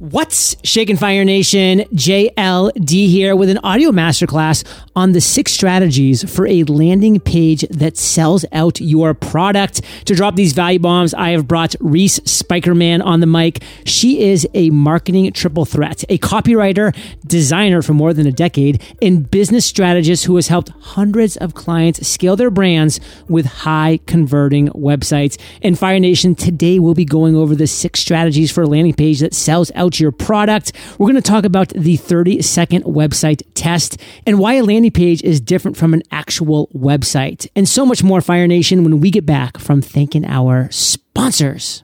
What's 0.00 0.56
shaking 0.64 0.96
Fire 0.96 1.24
Nation? 1.24 1.82
JLD 1.94 3.08
here 3.08 3.36
with 3.36 3.48
an 3.48 3.58
audio 3.58 3.92
masterclass 3.92 4.64
on 4.96 5.12
the 5.12 5.20
six 5.20 5.52
strategies 5.52 6.28
for 6.28 6.48
a 6.48 6.64
landing 6.64 7.20
page 7.20 7.60
that 7.70 7.96
sells 7.96 8.44
out 8.50 8.80
your 8.80 9.14
product. 9.14 9.82
To 10.06 10.16
drop 10.16 10.34
these 10.34 10.52
value 10.52 10.80
bombs, 10.80 11.14
I 11.14 11.30
have 11.30 11.46
brought 11.46 11.76
Reese 11.78 12.18
Spykerman 12.20 13.04
on 13.04 13.20
the 13.20 13.26
mic. 13.26 13.62
She 13.84 14.20
is 14.20 14.48
a 14.52 14.70
marketing 14.70 15.32
triple 15.32 15.64
threat, 15.64 16.02
a 16.08 16.18
copywriter, 16.18 16.92
designer 17.24 17.80
for 17.80 17.94
more 17.94 18.12
than 18.12 18.26
a 18.26 18.32
decade, 18.32 18.82
and 19.00 19.30
business 19.30 19.64
strategist 19.64 20.24
who 20.24 20.34
has 20.34 20.48
helped 20.48 20.70
hundreds 20.70 21.36
of 21.36 21.54
clients 21.54 22.04
scale 22.04 22.34
their 22.34 22.50
brands 22.50 22.98
with 23.28 23.46
high 23.46 24.00
converting 24.06 24.70
websites. 24.70 25.40
And 25.62 25.78
Fire 25.78 26.00
Nation, 26.00 26.34
today 26.34 26.80
we'll 26.80 26.94
be 26.94 27.04
going 27.04 27.36
over 27.36 27.54
the 27.54 27.68
six 27.68 28.00
strategies 28.00 28.50
for 28.50 28.62
a 28.62 28.66
landing 28.66 28.94
page 28.94 29.20
that 29.20 29.34
sells 29.34 29.70
out 29.76 29.83
your 29.92 30.10
product. 30.10 30.72
We're 30.98 31.06
going 31.06 31.22
to 31.22 31.22
talk 31.22 31.44
about 31.44 31.68
the 31.68 31.96
30 31.96 32.42
second 32.42 32.84
website 32.84 33.42
test 33.54 34.00
and 34.26 34.38
why 34.38 34.54
a 34.54 34.64
landing 34.64 34.90
page 34.90 35.22
is 35.22 35.40
different 35.40 35.76
from 35.76 35.94
an 35.94 36.02
actual 36.10 36.68
website, 36.74 37.46
and 37.54 37.68
so 37.68 37.86
much 37.86 38.02
more, 38.02 38.20
Fire 38.20 38.46
Nation, 38.46 38.82
when 38.82 39.00
we 39.00 39.10
get 39.10 39.26
back 39.26 39.58
from 39.58 39.80
thanking 39.80 40.24
our 40.24 40.68
sponsors. 40.70 41.83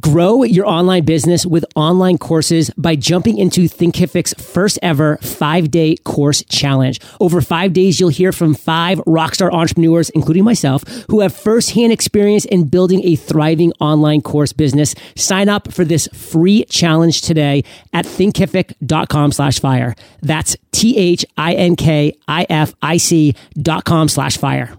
Grow 0.00 0.42
your 0.42 0.66
online 0.66 1.04
business 1.04 1.46
with 1.46 1.64
online 1.76 2.18
courses 2.18 2.70
by 2.76 2.96
jumping 2.96 3.38
into 3.38 3.68
Thinkific's 3.68 4.34
first 4.34 4.80
ever 4.82 5.16
five 5.18 5.70
day 5.70 5.94
course 5.98 6.42
challenge. 6.48 7.00
Over 7.20 7.40
five 7.40 7.72
days, 7.72 8.00
you'll 8.00 8.08
hear 8.08 8.32
from 8.32 8.54
five 8.54 8.98
rockstar 9.06 9.52
entrepreneurs, 9.52 10.10
including 10.10 10.42
myself, 10.42 10.82
who 11.08 11.20
have 11.20 11.32
firsthand 11.32 11.92
experience 11.92 12.44
in 12.46 12.66
building 12.68 13.04
a 13.04 13.14
thriving 13.14 13.72
online 13.78 14.22
course 14.22 14.52
business. 14.52 14.96
Sign 15.14 15.48
up 15.48 15.72
for 15.72 15.84
this 15.84 16.08
free 16.08 16.64
challenge 16.64 17.22
today 17.22 17.62
at 17.92 18.06
thinkific.com 18.06 19.30
slash 19.30 19.60
fire. 19.60 19.94
That's 20.20 20.56
T 20.72 20.96
H 20.98 21.24
I 21.36 21.54
N 21.54 21.76
K 21.76 22.12
I 22.26 22.44
F 22.50 22.74
I 22.82 22.96
C 22.96 23.36
dot 23.54 23.84
com 23.84 24.08
slash 24.08 24.36
fire. 24.36 24.76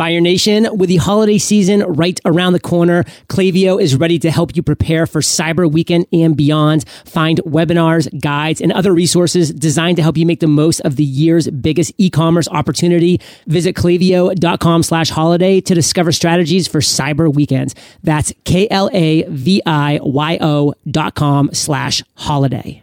Fire 0.00 0.22
Nation, 0.22 0.66
with 0.78 0.88
the 0.88 0.96
holiday 0.96 1.36
season 1.36 1.82
right 1.82 2.18
around 2.24 2.54
the 2.54 2.58
corner, 2.58 3.04
Klaviyo 3.28 3.78
is 3.78 3.94
ready 3.94 4.18
to 4.20 4.30
help 4.30 4.56
you 4.56 4.62
prepare 4.62 5.06
for 5.06 5.20
Cyber 5.20 5.70
Weekend 5.70 6.06
and 6.10 6.34
beyond. 6.34 6.88
Find 7.04 7.38
webinars, 7.40 8.08
guides, 8.18 8.62
and 8.62 8.72
other 8.72 8.94
resources 8.94 9.52
designed 9.52 9.96
to 9.96 10.02
help 10.02 10.16
you 10.16 10.24
make 10.24 10.40
the 10.40 10.46
most 10.46 10.80
of 10.80 10.96
the 10.96 11.04
year's 11.04 11.50
biggest 11.50 11.92
e-commerce 11.98 12.48
opportunity. 12.48 13.20
Visit 13.46 13.76
klaviyo.com 13.76 14.84
slash 14.84 15.10
holiday 15.10 15.60
to 15.60 15.74
discover 15.74 16.12
strategies 16.12 16.66
for 16.66 16.80
Cyber 16.80 17.30
Weekends. 17.30 17.74
That's 18.02 18.32
K-L-A-V-I-Y-O 18.44 19.34
dot 20.90 21.14
com 21.14 21.50
slash 21.52 22.02
holiday. 22.14 22.82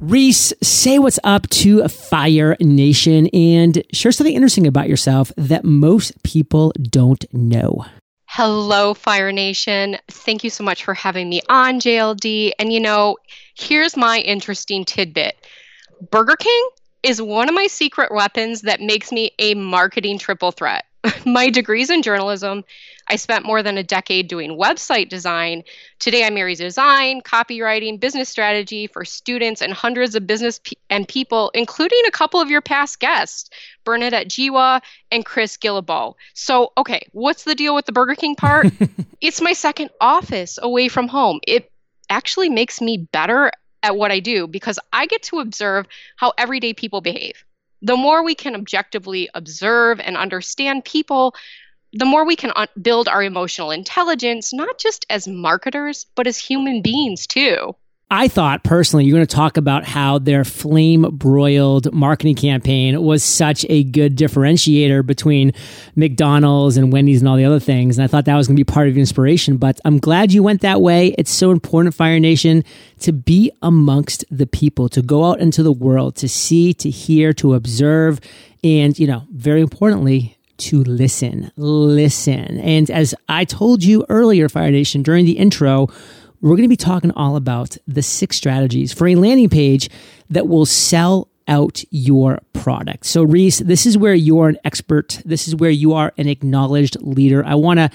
Reese, 0.00 0.54
say 0.62 0.98
what's 0.98 1.18
up 1.24 1.46
to 1.50 1.86
Fire 1.86 2.56
Nation 2.58 3.26
and 3.34 3.82
share 3.92 4.12
something 4.12 4.34
interesting 4.34 4.66
about 4.66 4.88
yourself 4.88 5.30
that 5.36 5.62
most 5.62 6.22
people 6.22 6.72
don't 6.80 7.22
know. 7.34 7.84
Hello, 8.24 8.94
Fire 8.94 9.30
Nation. 9.30 9.98
Thank 10.08 10.42
you 10.42 10.48
so 10.48 10.64
much 10.64 10.84
for 10.84 10.94
having 10.94 11.28
me 11.28 11.42
on, 11.50 11.80
JLD. 11.80 12.52
And 12.58 12.72
you 12.72 12.80
know, 12.80 13.18
here's 13.58 13.94
my 13.94 14.20
interesting 14.20 14.86
tidbit 14.86 15.36
Burger 16.10 16.36
King 16.36 16.68
is 17.02 17.20
one 17.20 17.50
of 17.50 17.54
my 17.54 17.66
secret 17.66 18.10
weapons 18.10 18.62
that 18.62 18.80
makes 18.80 19.12
me 19.12 19.32
a 19.38 19.52
marketing 19.52 20.18
triple 20.18 20.50
threat. 20.50 20.86
my 21.26 21.50
degrees 21.50 21.90
in 21.90 22.00
journalism 22.00 22.64
I 23.10 23.16
spent 23.16 23.44
more 23.44 23.60
than 23.60 23.76
a 23.76 23.82
decade 23.82 24.28
doing 24.28 24.56
website 24.56 25.08
design. 25.08 25.64
Today, 25.98 26.24
I 26.24 26.30
marry 26.30 26.54
design, 26.54 27.22
copywriting, 27.22 27.98
business 27.98 28.28
strategy 28.28 28.86
for 28.86 29.04
students 29.04 29.60
and 29.60 29.72
hundreds 29.72 30.14
of 30.14 30.28
business 30.28 30.60
pe- 30.60 30.76
and 30.88 31.08
people, 31.08 31.50
including 31.52 32.00
a 32.06 32.12
couple 32.12 32.40
of 32.40 32.50
your 32.50 32.60
past 32.60 33.00
guests, 33.00 33.50
Bernadette 33.82 34.28
Jiwa 34.28 34.80
and 35.10 35.24
Chris 35.26 35.56
Guillebeau. 35.56 36.14
So, 36.34 36.72
okay, 36.78 37.00
what's 37.10 37.42
the 37.42 37.56
deal 37.56 37.74
with 37.74 37.86
the 37.86 37.92
Burger 37.92 38.14
King 38.14 38.36
part? 38.36 38.68
it's 39.20 39.40
my 39.40 39.54
second 39.54 39.90
office 40.00 40.60
away 40.62 40.86
from 40.86 41.08
home. 41.08 41.40
It 41.48 41.68
actually 42.08 42.48
makes 42.48 42.80
me 42.80 43.08
better 43.10 43.50
at 43.82 43.96
what 43.96 44.12
I 44.12 44.20
do 44.20 44.46
because 44.46 44.78
I 44.92 45.06
get 45.06 45.24
to 45.24 45.40
observe 45.40 45.86
how 46.14 46.32
everyday 46.38 46.74
people 46.74 47.00
behave. 47.00 47.44
The 47.82 47.96
more 47.96 48.22
we 48.22 48.34
can 48.34 48.54
objectively 48.54 49.28
observe 49.34 50.00
and 50.00 50.16
understand 50.16 50.84
people, 50.84 51.34
the 51.92 52.04
more 52.04 52.24
we 52.24 52.36
can 52.36 52.52
un- 52.56 52.68
build 52.80 53.08
our 53.08 53.22
emotional 53.22 53.70
intelligence, 53.70 54.52
not 54.52 54.78
just 54.78 55.06
as 55.10 55.26
marketers, 55.26 56.06
but 56.14 56.26
as 56.26 56.38
human 56.38 56.82
beings 56.82 57.26
too. 57.26 57.74
I 58.12 58.26
thought 58.26 58.64
personally 58.64 59.04
you're 59.04 59.16
going 59.16 59.26
to 59.26 59.36
talk 59.36 59.56
about 59.56 59.84
how 59.84 60.18
their 60.18 60.44
flame 60.44 61.02
broiled 61.12 61.92
marketing 61.92 62.34
campaign 62.34 63.00
was 63.00 63.22
such 63.22 63.64
a 63.68 63.84
good 63.84 64.16
differentiator 64.16 65.06
between 65.06 65.52
McDonald's 65.94 66.76
and 66.76 66.92
Wendy's 66.92 67.20
and 67.20 67.28
all 67.28 67.36
the 67.36 67.44
other 67.44 67.60
things. 67.60 67.96
And 67.96 68.04
I 68.04 68.08
thought 68.08 68.24
that 68.24 68.34
was 68.34 68.48
going 68.48 68.56
to 68.56 68.60
be 68.60 68.64
part 68.64 68.88
of 68.88 68.94
your 68.94 69.00
inspiration. 69.00 69.58
But 69.58 69.78
I'm 69.84 70.00
glad 70.00 70.32
you 70.32 70.42
went 70.42 70.62
that 70.62 70.80
way. 70.80 71.14
It's 71.18 71.30
so 71.30 71.52
important, 71.52 71.94
Fire 71.94 72.18
Nation, 72.18 72.64
to 72.98 73.12
be 73.12 73.52
amongst 73.62 74.24
the 74.28 74.46
people, 74.46 74.88
to 74.88 75.02
go 75.02 75.26
out 75.26 75.38
into 75.38 75.62
the 75.62 75.72
world, 75.72 76.16
to 76.16 76.28
see, 76.28 76.74
to 76.74 76.90
hear, 76.90 77.32
to 77.34 77.54
observe, 77.54 78.18
and, 78.64 78.98
you 78.98 79.06
know, 79.06 79.22
very 79.30 79.60
importantly, 79.60 80.36
to 80.60 80.84
listen. 80.84 81.50
Listen. 81.56 82.58
And 82.60 82.90
as 82.90 83.14
I 83.28 83.44
told 83.44 83.82
you 83.82 84.04
earlier, 84.08 84.48
Fire 84.48 84.70
Nation, 84.70 85.02
during 85.02 85.24
the 85.24 85.38
intro, 85.38 85.88
we're 86.40 86.56
going 86.56 86.62
to 86.62 86.68
be 86.68 86.76
talking 86.76 87.10
all 87.12 87.36
about 87.36 87.76
the 87.86 88.02
six 88.02 88.36
strategies 88.36 88.92
for 88.92 89.06
a 89.06 89.14
landing 89.14 89.48
page 89.48 89.90
that 90.30 90.48
will 90.48 90.66
sell 90.66 91.28
out 91.48 91.82
your 91.90 92.40
product. 92.52 93.06
So, 93.06 93.22
Reese, 93.22 93.58
this 93.58 93.84
is 93.84 93.98
where 93.98 94.14
you're 94.14 94.48
an 94.48 94.58
expert. 94.64 95.20
This 95.24 95.48
is 95.48 95.56
where 95.56 95.70
you 95.70 95.92
are 95.92 96.12
an 96.16 96.28
acknowledged 96.28 96.96
leader. 97.02 97.44
I 97.44 97.56
want 97.56 97.78
to 97.78 97.90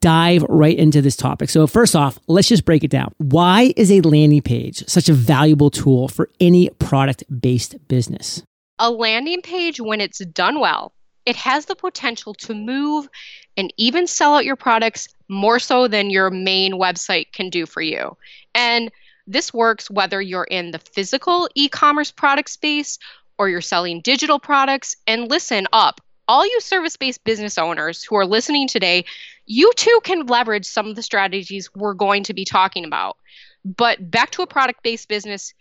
dive 0.00 0.42
right 0.48 0.76
into 0.76 1.00
this 1.00 1.16
topic. 1.16 1.50
So, 1.50 1.66
first 1.66 1.94
off, 1.94 2.18
let's 2.26 2.48
just 2.48 2.64
break 2.64 2.82
it 2.82 2.90
down. 2.90 3.14
Why 3.18 3.72
is 3.76 3.92
a 3.92 4.00
landing 4.00 4.42
page 4.42 4.84
such 4.88 5.08
a 5.08 5.14
valuable 5.14 5.70
tool 5.70 6.08
for 6.08 6.28
any 6.40 6.70
product 6.78 7.24
based 7.40 7.76
business? 7.86 8.42
A 8.78 8.90
landing 8.90 9.42
page, 9.42 9.80
when 9.80 10.00
it's 10.00 10.18
done 10.26 10.58
well, 10.58 10.92
it 11.26 11.36
has 11.36 11.66
the 11.66 11.76
potential 11.76 12.34
to 12.34 12.54
move 12.54 13.08
and 13.56 13.72
even 13.76 14.06
sell 14.06 14.34
out 14.34 14.44
your 14.44 14.56
products 14.56 15.08
more 15.28 15.58
so 15.58 15.88
than 15.88 16.10
your 16.10 16.30
main 16.30 16.74
website 16.74 17.32
can 17.32 17.50
do 17.50 17.66
for 17.66 17.80
you. 17.80 18.16
And 18.54 18.90
this 19.26 19.54
works 19.54 19.90
whether 19.90 20.20
you're 20.20 20.44
in 20.44 20.70
the 20.70 20.78
physical 20.78 21.48
e 21.54 21.68
commerce 21.68 22.10
product 22.10 22.50
space 22.50 22.98
or 23.38 23.48
you're 23.48 23.60
selling 23.60 24.00
digital 24.02 24.38
products. 24.38 24.96
And 25.06 25.30
listen 25.30 25.66
up, 25.72 26.00
all 26.28 26.44
you 26.46 26.60
service 26.60 26.96
based 26.96 27.24
business 27.24 27.58
owners 27.58 28.02
who 28.02 28.16
are 28.16 28.26
listening 28.26 28.68
today, 28.68 29.04
you 29.46 29.72
too 29.76 30.00
can 30.04 30.26
leverage 30.26 30.66
some 30.66 30.86
of 30.86 30.96
the 30.96 31.02
strategies 31.02 31.74
we're 31.74 31.94
going 31.94 32.22
to 32.24 32.34
be 32.34 32.44
talking 32.44 32.84
about. 32.84 33.16
But 33.64 34.10
back 34.10 34.30
to 34.32 34.42
a 34.42 34.46
product 34.46 34.82
based 34.82 35.08
business, 35.08 35.54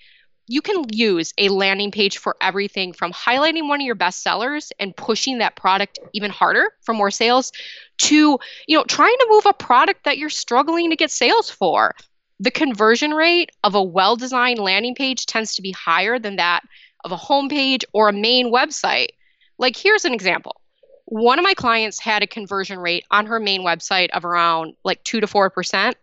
you 0.47 0.61
can 0.61 0.85
use 0.91 1.33
a 1.37 1.49
landing 1.49 1.91
page 1.91 2.17
for 2.17 2.35
everything 2.41 2.93
from 2.93 3.13
highlighting 3.13 3.67
one 3.67 3.79
of 3.79 3.85
your 3.85 3.95
best 3.95 4.21
sellers 4.21 4.71
and 4.79 4.95
pushing 4.95 5.37
that 5.37 5.55
product 5.55 5.99
even 6.13 6.31
harder 6.31 6.71
for 6.81 6.93
more 6.93 7.11
sales 7.11 7.51
to 7.97 8.37
you 8.67 8.77
know 8.77 8.83
trying 8.85 9.15
to 9.17 9.27
move 9.29 9.45
a 9.45 9.53
product 9.53 10.03
that 10.03 10.17
you're 10.17 10.29
struggling 10.29 10.89
to 10.89 10.95
get 10.95 11.11
sales 11.11 11.49
for. 11.49 11.95
The 12.39 12.51
conversion 12.51 13.11
rate 13.11 13.51
of 13.63 13.75
a 13.75 13.83
well-designed 13.83 14.59
landing 14.59 14.95
page 14.95 15.25
tends 15.25 15.55
to 15.55 15.61
be 15.61 15.71
higher 15.71 16.19
than 16.19 16.35
that 16.37 16.61
of 17.05 17.11
a 17.11 17.17
homepage 17.17 17.83
or 17.93 18.09
a 18.09 18.13
main 18.13 18.51
website. 18.51 19.09
Like 19.57 19.77
here's 19.77 20.03
an 20.03 20.13
example. 20.13 20.59
One 21.05 21.37
of 21.37 21.43
my 21.43 21.53
clients 21.53 21.99
had 21.99 22.23
a 22.23 22.27
conversion 22.27 22.79
rate 22.79 23.05
on 23.11 23.27
her 23.27 23.39
main 23.39 23.61
website 23.61 24.09
of 24.09 24.25
around 24.25 24.73
like 24.83 25.03
2 25.03 25.21
to 25.21 25.27
4% 25.27 25.93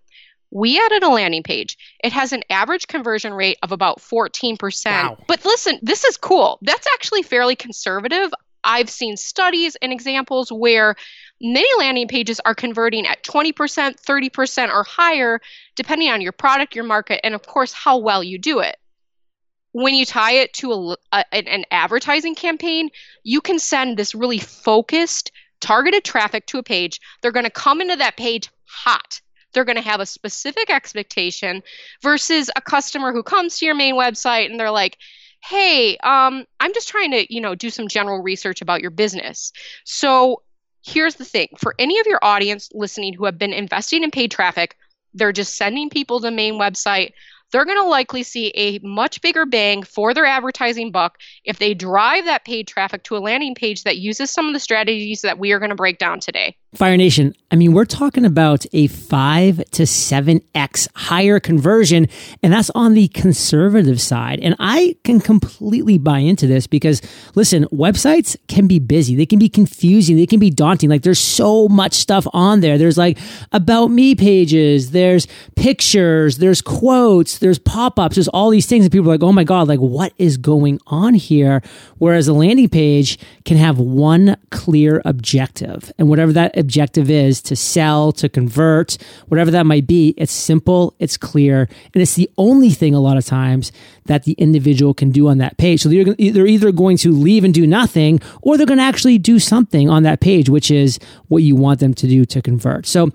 we 0.51 0.81
added 0.81 1.03
a 1.03 1.09
landing 1.09 1.43
page. 1.43 1.79
It 2.03 2.13
has 2.13 2.33
an 2.33 2.43
average 2.51 2.87
conversion 2.87 3.33
rate 3.33 3.59
of 3.63 3.73
about 3.73 4.01
14%. 4.01 4.87
Wow. 4.87 5.19
But 5.27 5.45
listen, 5.45 5.79
this 5.83 6.05
is 6.05 6.17
cool. 6.17 6.59
That's 6.63 6.87
actually 6.95 7.23
fairly 7.23 7.57
conservative. 7.57 8.33
I've 8.65 8.91
seen 8.91 9.17
studies 9.17 9.77
and 9.81 9.93
examples 9.93 10.51
where 10.51 10.97
many 11.41 11.69
landing 11.79 12.09
pages 12.09 12.41
are 12.45 12.55
converting 12.55 13.07
at 13.07 13.23
20%, 13.23 13.55
30%, 13.55 14.75
or 14.75 14.83
higher, 14.83 15.41
depending 15.77 16.11
on 16.11 16.21
your 16.21 16.33
product, 16.33 16.75
your 16.75 16.85
market, 16.85 17.21
and 17.25 17.35
of 17.35 17.47
course, 17.47 17.73
how 17.73 17.99
well 17.99 18.23
you 18.23 18.39
do 18.39 18.59
it. 18.59 18.77
When 19.73 19.95
you 19.95 20.05
tie 20.05 20.33
it 20.33 20.53
to 20.55 20.73
a, 20.73 20.97
a, 21.13 21.49
an 21.49 21.65
advertising 21.71 22.35
campaign, 22.35 22.91
you 23.23 23.41
can 23.41 23.59
send 23.59 23.97
this 23.97 24.17
really 24.17 24.41
focused, 24.41 25.31
targeted 25.61 26.05
traffic 26.05 26.45
to 26.47 26.59
a 26.59 26.63
page. 26.63 27.01
They're 27.23 27.31
going 27.31 27.45
to 27.45 27.51
come 27.51 27.81
into 27.81 27.97
that 27.97 28.17
page 28.17 28.51
hot 28.65 29.21
they're 29.53 29.65
going 29.65 29.77
to 29.77 29.83
have 29.83 30.01
a 30.01 30.07
specific 30.07 30.71
expectation 30.71 31.63
versus 32.03 32.51
a 32.57 32.61
customer 32.61 33.13
who 33.13 33.23
comes 33.23 33.59
to 33.59 33.67
your 33.67 33.75
main 33.75 33.95
website 33.95 34.47
and 34.47 34.59
they're 34.59 34.71
like, 34.71 34.97
hey, 35.43 35.97
um, 35.99 36.45
I'm 36.61 36.75
just 36.75 36.89
trying 36.89 37.13
to, 37.13 37.33
you 37.33 37.41
know, 37.41 37.55
do 37.55 37.71
some 37.71 37.89
general 37.89 38.23
research 38.23 38.61
about 38.61 38.83
your 38.83 38.91
business. 38.91 39.53
So 39.85 40.43
here's 40.85 41.17
the 41.17 41.25
thing 41.25 41.49
for 41.59 41.75
any 41.79 41.99
of 41.99 42.07
your 42.07 42.21
audience 42.23 42.71
listening 42.73 43.15
who 43.15 43.25
have 43.25 43.39
been 43.39 43.53
investing 43.53 44.05
in 44.05 44.11
paid 44.11 44.31
traffic, 44.31 44.77
they're 45.15 45.33
just 45.33 45.57
sending 45.57 45.91
people 45.91 46.21
to 46.21 46.25
the 46.25 46.31
main 46.31 46.55
website. 46.55 47.13
They're 47.51 47.65
going 47.65 47.79
to 47.79 47.89
likely 47.89 48.23
see 48.23 48.49
a 48.49 48.79
much 48.81 49.21
bigger 49.23 49.47
bang 49.47 49.83
for 49.83 50.15
their 50.15 50.27
advertising 50.27 50.91
buck 50.91 51.19
if 51.45 51.59
they 51.59 51.75
drive 51.75 52.25
that 52.25 52.45
paid 52.45 52.67
traffic 52.67 53.03
to 53.05 53.17
a 53.17 53.19
landing 53.19 53.55
page 53.55 53.85
that 53.85 53.99
uses 53.99 54.31
some 54.31 54.47
of 54.47 54.53
the 54.53 54.61
strategies 54.61 55.23
that 55.23 55.39
we 55.39 55.53
are 55.53 55.59
going 55.59 55.71
to 55.71 55.77
break 55.77 55.99
down 55.99 56.21
today. 56.21 56.57
Fire 56.75 56.97
Nation, 56.97 57.35
I 57.51 57.57
mean, 57.57 57.73
we're 57.73 57.85
talking 57.85 58.25
about 58.25 58.65
a 58.73 58.87
five 58.87 59.61
to 59.73 59.87
seven 59.87 60.41
X 60.55 60.87
higher 60.95 61.41
conversion, 61.41 62.07
and 62.45 62.53
that's 62.53 62.71
on 62.77 62.95
the 62.95 63.09
conservative 63.09 64.01
side. 64.01 64.39
And 64.41 64.55
I 64.61 64.95
can 65.03 65.19
completely 65.19 65.99
buy 65.99 66.21
into 66.21 66.47
this 66.47 66.69
because, 66.69 67.03
listen, 67.35 67.65
websites 67.73 68.37
can 68.47 68.69
be 68.69 68.79
busy, 68.79 69.17
they 69.17 69.27
can 69.27 69.41
be 69.41 69.49
confusing, 69.49 70.17
they 70.17 70.27
can 70.27 70.39
be 70.39 70.51
daunting. 70.51 70.89
Like, 70.89 71.03
there's 71.03 71.19
so 71.19 71.67
much 71.69 71.95
stuff 71.95 72.25
on 72.33 72.61
there. 72.61 72.79
There's 72.79 72.97
like 72.97 73.19
about 73.51 73.89
me 73.89 74.15
pages, 74.15 74.93
there's 74.93 75.27
pictures, 75.57 76.39
there's 76.39 76.63
quotes, 76.63 77.40
there's 77.41 77.59
pop 77.59 77.99
ups, 77.99 78.17
there's 78.17 78.29
all 78.29 78.51
these 78.51 78.67
things. 78.67 78.85
And 78.85 78.93
people 78.93 79.09
are 79.09 79.15
like, 79.15 79.23
oh 79.23 79.33
my 79.33 79.45
God, 79.45 79.69
like, 79.69 79.81
what 79.81 80.13
is 80.19 80.37
going 80.37 80.79
on 80.87 81.15
here? 81.15 81.63
Whereas 81.99 82.29
a 82.29 82.33
landing 82.33 82.69
page 82.69 83.19
can 83.45 83.57
have 83.57 83.79
one 83.79 84.37
clear 84.51 85.03
objective, 85.05 85.93
and 85.99 86.09
whatever 86.09 86.33
that 86.33 86.57
objective 86.57 87.11
is 87.11 87.43
to 87.43 87.57
sell, 87.57 88.13
to 88.13 88.29
convert, 88.29 88.97
whatever 89.29 89.51
that 89.51 89.67
might 89.67 89.87
be, 89.87 90.15
it's 90.17 90.33
simple, 90.33 90.95
it's 90.99 91.17
clear, 91.17 91.69
and 91.95 92.03
it's 92.03 92.15
the 92.15 92.31
only 92.39 92.71
thing 92.71 92.95
a 92.95 93.01
lot 93.01 93.17
of 93.17 93.25
times 93.25 93.73
that 94.07 94.25
the 94.25 94.33
individual 94.33 94.95
can 94.95 95.11
do 95.11 95.29
on 95.29 95.39
that 95.39 95.57
page. 95.57 95.83
So 95.83 95.89
they're, 95.89 96.15
they're 96.15 96.47
either 96.47 96.73
going 96.73 96.97
to 96.99 97.13
leave 97.13 97.45
and 97.45 97.55
do 97.55 97.67
nothing, 97.67 98.21
or 98.43 98.57
they're 98.57 98.67
going 98.67 98.79
to 98.79 98.85
actually 98.85 99.19
do 99.19 99.39
something 99.39 99.89
on 99.89 100.03
that 100.05 100.21
page, 100.21 100.49
which 100.49 100.71
is 100.71 100.99
what 101.29 101.43
you 101.43 101.57
want 101.57 101.81
them 101.81 101.95
to 101.95 102.07
do 102.07 102.25
to 102.27 102.43
convert. 102.43 102.87
So, 102.87 103.11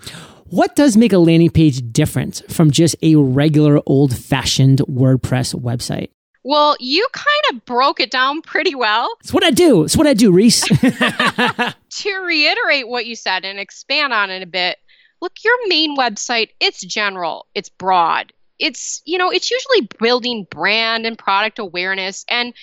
what 0.49 0.75
does 0.75 0.95
make 0.95 1.11
a 1.11 1.17
landing 1.17 1.49
page 1.49 1.81
different 1.91 2.43
from 2.49 2.71
just 2.71 2.95
a 3.01 3.15
regular 3.15 3.81
old 3.85 4.15
fashioned 4.15 4.79
WordPress 4.79 5.55
website? 5.55 6.09
Well, 6.43 6.75
you 6.79 7.07
kind 7.11 7.57
of 7.57 7.65
broke 7.65 7.99
it 7.99 8.11
down 8.11 8.43
pretty 8.43 8.75
well. 8.75 9.09
It's 9.21 9.33
what 9.33 9.43
I 9.43 9.49
do. 9.49 9.83
It's 9.83 9.97
what 9.97 10.05
I 10.05 10.13
do, 10.13 10.31
Reese. 10.31 10.61
to 10.69 12.13
reiterate 12.23 12.87
what 12.87 13.07
you 13.07 13.15
said 13.15 13.45
and 13.45 13.57
expand 13.57 14.13
on 14.13 14.29
it 14.29 14.43
a 14.43 14.45
bit, 14.45 14.77
look, 15.21 15.33
your 15.43 15.55
main 15.67 15.97
website, 15.97 16.49
it's 16.59 16.81
general, 16.81 17.47
it's 17.55 17.69
broad. 17.69 18.31
It's, 18.59 19.01
you 19.05 19.17
know, 19.17 19.31
it's 19.31 19.49
usually 19.49 19.89
building 19.99 20.45
brand 20.51 21.07
and 21.07 21.17
product 21.17 21.57
awareness 21.57 22.23
and 22.29 22.53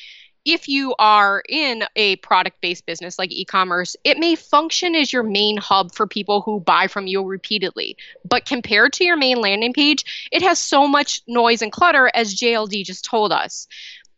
if 0.45 0.69
you 0.69 0.95
are 0.99 1.43
in 1.49 1.85
a 1.95 2.17
product 2.17 2.61
based 2.61 2.87
business 2.87 3.19
like 3.19 3.31
e 3.31 3.45
commerce, 3.45 3.97
it 4.05 4.19
may 4.19 4.35
function 4.35 4.95
as 4.95 5.13
your 5.13 5.23
main 5.23 5.57
hub 5.57 5.95
for 5.95 6.07
people 6.07 6.41
who 6.41 6.61
buy 6.61 6.87
from 6.87 7.07
you 7.07 7.23
repeatedly. 7.23 7.97
But 8.25 8.47
compared 8.47 8.93
to 8.95 9.05
your 9.05 9.17
main 9.17 9.41
landing 9.41 9.73
page, 9.73 10.29
it 10.33 10.43
has 10.43 10.59
so 10.59 10.89
much 10.89 11.23
noise 11.29 11.63
and 11.63 11.71
clutter, 11.71 12.11
as 12.15 12.35
JLD 12.35 12.85
just 12.85 13.05
told 13.05 13.33
us. 13.33 13.69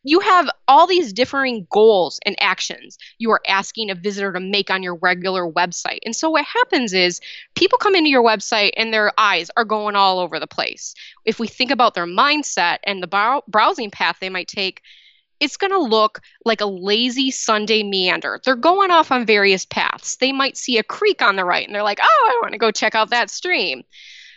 You 0.06 0.20
have 0.20 0.50
all 0.68 0.86
these 0.86 1.14
differing 1.14 1.66
goals 1.70 2.20
and 2.26 2.36
actions 2.38 2.98
you 3.16 3.30
are 3.30 3.40
asking 3.48 3.90
a 3.90 3.94
visitor 3.94 4.34
to 4.34 4.40
make 4.40 4.70
on 4.70 4.82
your 4.82 4.96
regular 4.96 5.50
website. 5.50 6.00
And 6.04 6.14
so, 6.14 6.28
what 6.28 6.44
happens 6.44 6.92
is 6.92 7.20
people 7.54 7.78
come 7.78 7.94
into 7.94 8.10
your 8.10 8.22
website 8.22 8.72
and 8.76 8.92
their 8.92 9.12
eyes 9.18 9.50
are 9.56 9.64
going 9.64 9.96
all 9.96 10.18
over 10.18 10.38
the 10.38 10.46
place. 10.46 10.94
If 11.24 11.38
we 11.38 11.48
think 11.48 11.70
about 11.70 11.94
their 11.94 12.06
mindset 12.06 12.78
and 12.84 13.02
the 13.02 13.06
brow- 13.06 13.44
browsing 13.48 13.90
path 13.90 14.18
they 14.20 14.28
might 14.28 14.48
take, 14.48 14.82
it's 15.44 15.58
going 15.58 15.72
to 15.72 15.78
look 15.78 16.22
like 16.46 16.62
a 16.62 16.66
lazy 16.66 17.30
Sunday 17.30 17.82
meander. 17.82 18.40
They're 18.42 18.56
going 18.56 18.90
off 18.90 19.12
on 19.12 19.26
various 19.26 19.66
paths. 19.66 20.16
They 20.16 20.32
might 20.32 20.56
see 20.56 20.78
a 20.78 20.82
creek 20.82 21.20
on 21.20 21.36
the 21.36 21.44
right 21.44 21.66
and 21.66 21.74
they're 21.74 21.82
like, 21.82 22.00
oh, 22.02 22.30
I 22.30 22.40
want 22.42 22.52
to 22.52 22.58
go 22.58 22.70
check 22.70 22.94
out 22.94 23.10
that 23.10 23.28
stream. 23.28 23.82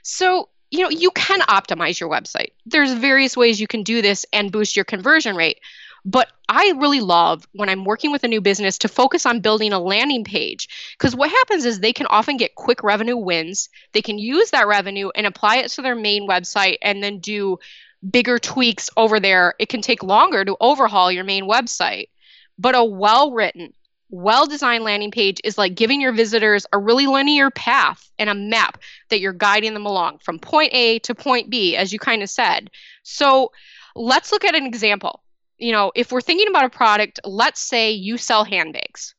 So, 0.04 0.50
you 0.69 0.81
know, 0.81 0.89
you 0.89 1.12
can 1.12 1.39
optimize 1.42 1.98
your 1.98 2.09
website. 2.09 2.51
There's 2.65 2.92
various 2.92 3.38
ways 3.38 3.62
you 3.62 3.68
can 3.68 3.83
do 3.83 4.01
this 4.01 4.25
and 4.33 4.51
boost 4.51 4.75
your 4.75 4.83
conversion 4.83 5.38
rate. 5.38 5.59
But 6.04 6.27
I 6.50 6.74
really 6.77 7.00
love 7.00 7.48
when 7.54 7.69
I'm 7.69 7.86
working 7.86 8.12
with 8.12 8.24
a 8.25 8.30
new 8.30 8.42
business 8.42 8.77
to 8.80 8.89
focus 8.89 9.25
on 9.25 9.39
building 9.39 9.71
a 9.71 9.80
landing 9.80 10.25
page 10.25 10.68
because 10.98 11.15
what 11.15 11.30
happens 11.30 11.63
is 11.63 11.80
they 11.80 11.94
can 11.94 12.07
often 12.07 12.36
get 12.36 12.56
quick 12.56 12.83
revenue 12.83 13.18
wins. 13.18 13.69
They 13.94 14.01
can 14.01 14.18
use 14.18 14.51
that 14.51 14.68
revenue 14.68 15.09
and 15.15 15.25
apply 15.25 15.57
it 15.57 15.71
to 15.71 15.81
their 15.81 15.95
main 15.95 16.27
website 16.27 16.77
and 16.81 17.01
then 17.01 17.19
do 17.19 17.59
bigger 18.09 18.39
tweaks 18.39 18.89
over 18.97 19.19
there, 19.19 19.55
it 19.59 19.69
can 19.69 19.81
take 19.81 20.03
longer 20.03 20.44
to 20.45 20.57
overhaul 20.59 21.11
your 21.11 21.23
main 21.23 21.44
website. 21.45 22.09
But 22.57 22.75
a 22.75 22.83
well 22.83 23.31
written, 23.31 23.73
well 24.09 24.45
designed 24.45 24.83
landing 24.83 25.11
page 25.11 25.39
is 25.44 25.57
like 25.57 25.75
giving 25.75 26.01
your 26.01 26.11
visitors 26.11 26.65
a 26.71 26.77
really 26.77 27.07
linear 27.07 27.49
path 27.51 28.09
and 28.17 28.29
a 28.29 28.35
map 28.35 28.79
that 29.09 29.19
you're 29.19 29.33
guiding 29.33 29.73
them 29.73 29.85
along 29.85 30.19
from 30.19 30.39
point 30.39 30.73
A 30.73 30.99
to 30.99 31.15
point 31.15 31.49
B, 31.49 31.75
as 31.75 31.94
you 31.94 31.99
kind 31.99 32.23
of 32.23 32.29
said. 32.29 32.69
So 33.03 33.51
let's 33.95 34.31
look 34.31 34.45
at 34.45 34.55
an 34.55 34.65
example. 34.65 35.23
You 35.57 35.71
know, 35.71 35.91
if 35.95 36.11
we're 36.11 36.21
thinking 36.21 36.47
about 36.47 36.65
a 36.65 36.69
product, 36.69 37.19
let's 37.25 37.61
say 37.61 37.91
you 37.91 38.17
sell 38.17 38.44
handbags 38.44 39.15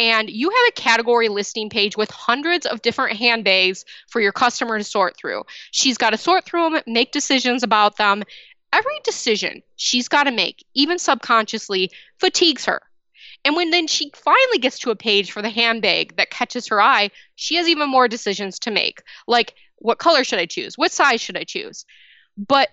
and 0.00 0.30
you 0.30 0.48
have 0.48 0.68
a 0.70 0.80
category 0.80 1.28
listing 1.28 1.68
page 1.68 1.94
with 1.94 2.10
hundreds 2.10 2.64
of 2.64 2.80
different 2.80 3.18
handbags 3.18 3.84
for 4.08 4.18
your 4.18 4.32
customer 4.32 4.78
to 4.78 4.82
sort 4.82 5.14
through. 5.14 5.42
She's 5.72 5.98
got 5.98 6.10
to 6.10 6.16
sort 6.16 6.46
through 6.46 6.70
them, 6.70 6.82
make 6.86 7.12
decisions 7.12 7.62
about 7.62 7.98
them. 7.98 8.22
Every 8.72 8.98
decision 9.04 9.62
she's 9.76 10.08
got 10.08 10.22
to 10.22 10.30
make, 10.30 10.64
even 10.72 10.98
subconsciously, 10.98 11.90
fatigues 12.18 12.64
her. 12.64 12.80
And 13.44 13.54
when 13.54 13.68
then 13.68 13.86
she 13.86 14.10
finally 14.14 14.56
gets 14.58 14.78
to 14.78 14.90
a 14.90 14.96
page 14.96 15.32
for 15.32 15.42
the 15.42 15.50
handbag 15.50 16.16
that 16.16 16.30
catches 16.30 16.66
her 16.68 16.80
eye, 16.80 17.10
she 17.34 17.56
has 17.56 17.68
even 17.68 17.90
more 17.90 18.08
decisions 18.08 18.58
to 18.60 18.70
make. 18.70 19.02
Like, 19.26 19.54
what 19.76 19.98
color 19.98 20.24
should 20.24 20.38
I 20.38 20.46
choose? 20.46 20.78
What 20.78 20.92
size 20.92 21.20
should 21.20 21.36
I 21.36 21.44
choose? 21.44 21.84
But 22.38 22.70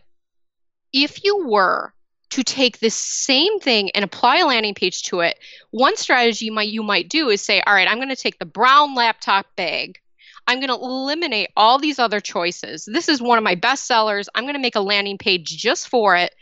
if 0.94 1.25
you 1.25 1.45
were 1.45 1.94
to 2.29 2.44
take 2.44 2.79
this 2.79 2.95
same 2.95 3.59
thing 3.59 3.89
and 3.91 4.03
apply 4.03 4.38
a 4.38 4.45
landing 4.45 4.74
page 4.74 5.03
to 5.03 5.21
it, 5.21 5.39
one 5.71 5.95
strategy 5.95 6.45
you 6.45 6.51
might 6.51 6.69
you 6.69 6.83
might 6.83 7.09
do 7.09 7.29
is 7.29 7.41
say, 7.41 7.62
all 7.62 7.74
right, 7.74 7.88
I'm 7.88 7.97
going 7.97 8.09
to 8.09 8.15
take 8.15 8.39
the 8.39 8.45
brown 8.45 8.95
laptop 8.95 9.45
bag. 9.56 10.00
I'm 10.45 10.59
going 10.59 10.69
to 10.69 10.75
eliminate 10.75 11.50
all 11.57 11.77
these 11.77 12.00
other 12.00 12.19
choices. 12.19 12.85
This 12.85 13.09
is 13.09 13.21
one 13.21 13.38
of 13.38 13.44
my 13.44 13.56
best 13.56 13.85
sellers. 13.85 14.29
I'm 14.33 14.45
going 14.45 14.56
to 14.56 14.62
make 14.62 14.75
a 14.75 14.81
landing 14.81 15.18
page 15.18 15.57
just 15.57 15.89
for 15.89 16.15
it. 16.15 16.33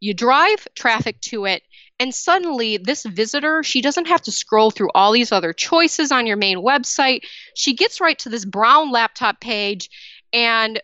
You 0.00 0.14
drive 0.14 0.66
traffic 0.74 1.20
to 1.22 1.46
it, 1.46 1.62
and 1.98 2.14
suddenly 2.14 2.76
this 2.76 3.04
visitor, 3.04 3.62
she 3.62 3.80
doesn't 3.80 4.08
have 4.08 4.20
to 4.22 4.32
scroll 4.32 4.70
through 4.70 4.90
all 4.94 5.12
these 5.12 5.32
other 5.32 5.52
choices 5.52 6.12
on 6.12 6.26
your 6.26 6.36
main 6.36 6.58
website. 6.58 7.20
She 7.54 7.74
gets 7.74 8.00
right 8.00 8.18
to 8.20 8.28
this 8.28 8.44
brown 8.44 8.92
laptop 8.92 9.40
page, 9.40 9.90
and 10.32 10.80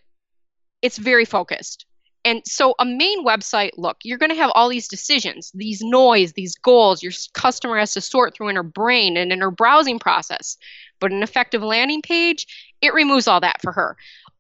it's 0.81 0.99
very 0.99 1.25
focused 1.25 1.85
and 2.25 2.43
so, 2.47 2.75
a 2.79 2.85
main 2.85 3.25
website 3.25 3.73
look, 3.77 3.99
you're 4.05 4.19
going 4.19 4.31
to 4.31 4.37
have 4.37 4.53
all 4.55 4.69
these 4.69 4.87
decisions, 4.87 5.51
these 5.55 5.81
noise, 5.83 6.33
these 6.35 6.55
goals. 6.55 7.03
Your 7.03 7.13
customer 7.35 7.79
has 7.79 7.93
to 7.93 8.01
sort 8.01 8.35
through 8.35 8.49
in 8.49 8.57
her 8.57 8.63
brain 8.63 9.17
and 9.17 9.33
in 9.33 9.41
her 9.41 9.51
browsing 9.51 9.99
process. 9.99 10.57
But 11.01 11.11
an 11.11 11.23
effective 11.23 11.63
landing 11.63 12.01
page, 12.01 12.47
it 12.81 12.95
removes 12.95 13.27
all 13.27 13.41
that 13.41 13.61
for 13.61 13.73
her. 13.73 13.97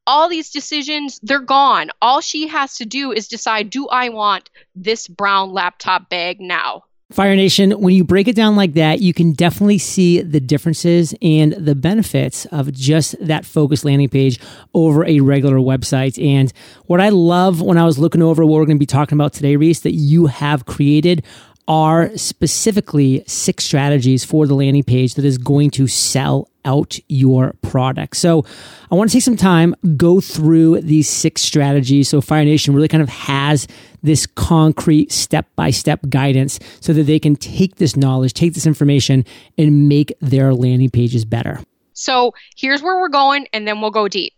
All 0.06 0.28
these 0.28 0.50
decisions, 0.50 1.18
they're 1.22 1.40
gone. 1.40 1.90
All 2.00 2.20
she 2.20 2.46
has 2.48 2.76
to 2.76 2.84
do 2.84 3.10
is 3.12 3.26
decide 3.26 3.70
do 3.70 3.88
I 3.88 4.10
want 4.10 4.50
this 4.76 5.08
brown 5.08 5.52
laptop 5.52 6.08
bag 6.08 6.40
now? 6.40 6.84
Fire 7.12 7.36
Nation, 7.36 7.72
when 7.72 7.94
you 7.94 8.04
break 8.04 8.26
it 8.26 8.34
down 8.34 8.56
like 8.56 8.72
that, 8.74 9.00
you 9.00 9.12
can 9.12 9.32
definitely 9.32 9.78
see 9.78 10.22
the 10.22 10.40
differences 10.40 11.14
and 11.20 11.52
the 11.52 11.74
benefits 11.74 12.46
of 12.46 12.72
just 12.72 13.14
that 13.24 13.44
focused 13.44 13.84
landing 13.84 14.08
page 14.08 14.40
over 14.72 15.04
a 15.04 15.20
regular 15.20 15.56
website. 15.56 16.22
And 16.22 16.52
what 16.86 17.00
I 17.00 17.10
love 17.10 17.60
when 17.60 17.76
I 17.76 17.84
was 17.84 17.98
looking 17.98 18.22
over 18.22 18.44
what 18.44 18.58
we're 18.58 18.66
going 18.66 18.78
to 18.78 18.82
be 18.82 18.86
talking 18.86 19.16
about 19.16 19.32
today, 19.32 19.56
Reese, 19.56 19.80
that 19.80 19.92
you 19.92 20.26
have 20.26 20.64
created 20.64 21.24
are 21.68 22.16
specifically 22.16 23.22
six 23.26 23.64
strategies 23.64 24.24
for 24.24 24.46
the 24.46 24.54
landing 24.54 24.82
page 24.82 25.14
that 25.14 25.24
is 25.24 25.38
going 25.38 25.70
to 25.72 25.86
sell 25.86 26.48
out 26.64 26.98
your 27.08 27.54
product. 27.62 28.16
So 28.16 28.44
I 28.90 28.94
want 28.94 29.10
to 29.10 29.16
take 29.16 29.24
some 29.24 29.36
time, 29.36 29.74
go 29.96 30.20
through 30.20 30.80
these 30.80 31.08
six 31.08 31.42
strategies. 31.42 32.08
So 32.08 32.20
Fire 32.20 32.44
Nation 32.44 32.74
really 32.74 32.88
kind 32.88 33.02
of 33.02 33.08
has 33.08 33.66
this 34.02 34.26
concrete 34.26 35.12
step 35.12 35.46
by 35.56 35.70
step 35.70 36.00
guidance 36.08 36.58
so 36.80 36.92
that 36.92 37.04
they 37.04 37.18
can 37.18 37.36
take 37.36 37.76
this 37.76 37.96
knowledge, 37.96 38.34
take 38.34 38.54
this 38.54 38.66
information, 38.66 39.24
and 39.56 39.88
make 39.88 40.12
their 40.20 40.54
landing 40.54 40.90
pages 40.90 41.24
better. 41.24 41.60
So 41.92 42.32
here's 42.56 42.82
where 42.82 42.98
we're 42.98 43.08
going, 43.08 43.46
and 43.52 43.66
then 43.66 43.80
we'll 43.80 43.90
go 43.90 44.08
deep. 44.08 44.32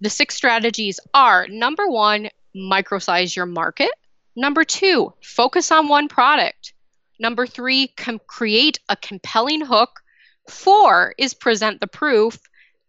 The 0.00 0.10
six 0.10 0.34
strategies 0.34 1.00
are 1.14 1.46
number 1.48 1.88
one, 1.88 2.28
microsize 2.54 3.34
your 3.34 3.46
market. 3.46 3.90
Number 4.36 4.64
two, 4.64 5.12
focus 5.22 5.70
on 5.70 5.88
one 5.88 6.08
product. 6.08 6.72
Number 7.18 7.46
three, 7.46 7.88
com- 7.88 8.20
create 8.26 8.78
a 8.88 8.96
compelling 8.96 9.64
hook. 9.64 10.00
Four 10.48 11.14
is 11.18 11.34
present 11.34 11.80
the 11.80 11.86
proof. 11.86 12.38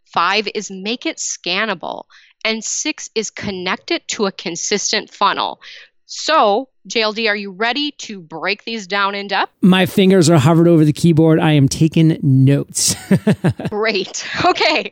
Five 0.06 0.48
is 0.54 0.72
make 0.72 1.06
it 1.06 1.18
scannable. 1.18 2.04
And 2.44 2.64
six 2.64 3.10
is 3.16 3.32
connect 3.32 3.92
it 3.92 4.08
to 4.10 4.26
a 4.28 4.32
consistent 4.32 5.10
funnel. 5.10 5.60
So, 6.06 6.70
JLD, 6.88 7.28
are 7.28 7.36
you 7.36 7.52
ready 7.52 7.92
to 7.92 8.22
break 8.22 8.64
these 8.64 8.86
down 8.86 9.16
in 9.16 9.28
depth? 9.28 9.52
My 9.62 9.88
fingers 9.88 10.30
are 10.30 10.38
hovered 10.38 10.68
over 10.68 10.86
the 10.86 10.94
keyboard. 10.94 11.40
I 11.40 11.54
am 11.54 11.68
taking 11.68 12.20
notes. 12.22 12.96
Great. 13.70 14.26
Okay. 14.46 14.92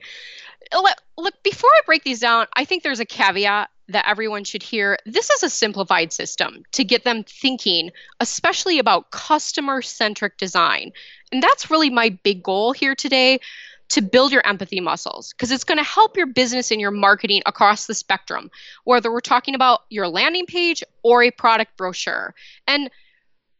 Look, 0.73 0.97
look, 1.17 1.33
before 1.43 1.69
I 1.69 1.81
break 1.85 2.03
these 2.03 2.19
down, 2.19 2.47
I 2.55 2.65
think 2.65 2.81
there's 2.81 2.99
a 2.99 3.05
caveat 3.05 3.69
that 3.89 4.07
everyone 4.07 4.43
should 4.43 4.63
hear 4.63 4.97
this 5.05 5.29
is 5.29 5.43
a 5.43 5.49
simplified 5.49 6.13
system 6.13 6.63
to 6.71 6.83
get 6.83 7.03
them 7.03 7.23
thinking, 7.23 7.91
especially 8.19 8.79
about 8.79 9.11
customer 9.11 9.81
centric 9.81 10.37
design. 10.37 10.91
And 11.31 11.43
that's 11.43 11.69
really 11.69 11.89
my 11.89 12.09
big 12.23 12.43
goal 12.43 12.71
here 12.71 12.95
today 12.95 13.39
to 13.89 14.01
build 14.01 14.31
your 14.31 14.45
empathy 14.47 14.79
muscles 14.79 15.33
because 15.33 15.51
it's 15.51 15.63
going 15.63 15.77
to 15.77 15.83
help 15.83 16.17
your 16.17 16.25
business 16.25 16.71
and 16.71 16.81
your 16.81 16.91
marketing 16.91 17.43
across 17.45 17.85
the 17.85 17.93
spectrum, 17.93 18.49
whether 18.85 19.11
we're 19.11 19.19
talking 19.19 19.53
about 19.53 19.81
your 19.89 20.07
landing 20.07 20.45
page 20.45 20.83
or 21.03 21.21
a 21.21 21.31
product 21.31 21.75
brochure. 21.77 22.33
And 22.67 22.89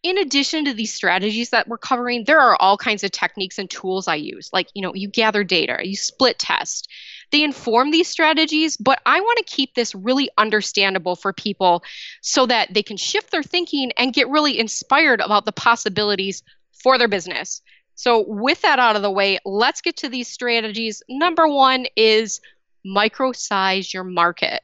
in 0.04 0.18
addition 0.18 0.66
to 0.66 0.74
these 0.74 0.94
strategies 0.94 1.50
that 1.52 1.68
we're 1.68 1.78
covering, 1.78 2.26
there 2.26 2.40
are 2.40 2.58
all 2.60 2.78
kinds 2.78 3.04
of 3.04 3.12
techniques 3.12 3.58
and 3.58 3.70
tools 3.70 4.08
I 4.08 4.16
use. 4.16 4.50
Like, 4.52 4.68
you 4.74 4.82
know, 4.82 4.94
you 4.94 5.08
gather 5.08 5.44
data, 5.44 5.78
you 5.82 5.96
split 5.96 6.40
test. 6.40 6.90
They 7.34 7.44
inform 7.44 7.90
these 7.90 8.08
strategies, 8.08 8.78
but 8.78 9.02
I 9.08 9.20
want 9.20 9.40
to 9.40 9.44
keep 9.44 9.74
this 9.74 9.96
really 9.96 10.30
understandable 10.38 11.16
for 11.16 11.34
people 11.34 11.84
so 12.22 12.46
that 12.46 12.72
they 12.74 12.84
can 12.84 12.96
shift 12.96 13.32
their 13.32 13.42
thinking 13.42 13.92
and 13.98 14.14
get 14.14 14.30
really 14.30 14.60
inspired 14.60 15.20
about 15.20 15.46
the 15.46 15.52
possibilities 15.52 16.44
for 16.84 17.00
their 17.00 17.08
business. 17.08 17.64
So, 17.96 18.24
with 18.28 18.62
that 18.62 18.78
out 18.78 18.96
of 18.96 19.02
the 19.02 19.10
way, 19.10 19.40
let's 19.46 19.82
get 19.82 19.98
to 19.98 20.10
these 20.10 20.28
strategies. 20.28 21.02
Number 21.10 21.48
one 21.48 21.88
is 21.96 22.40
micro 22.86 23.32
size 23.32 23.92
your 23.92 24.04
market. 24.04 24.62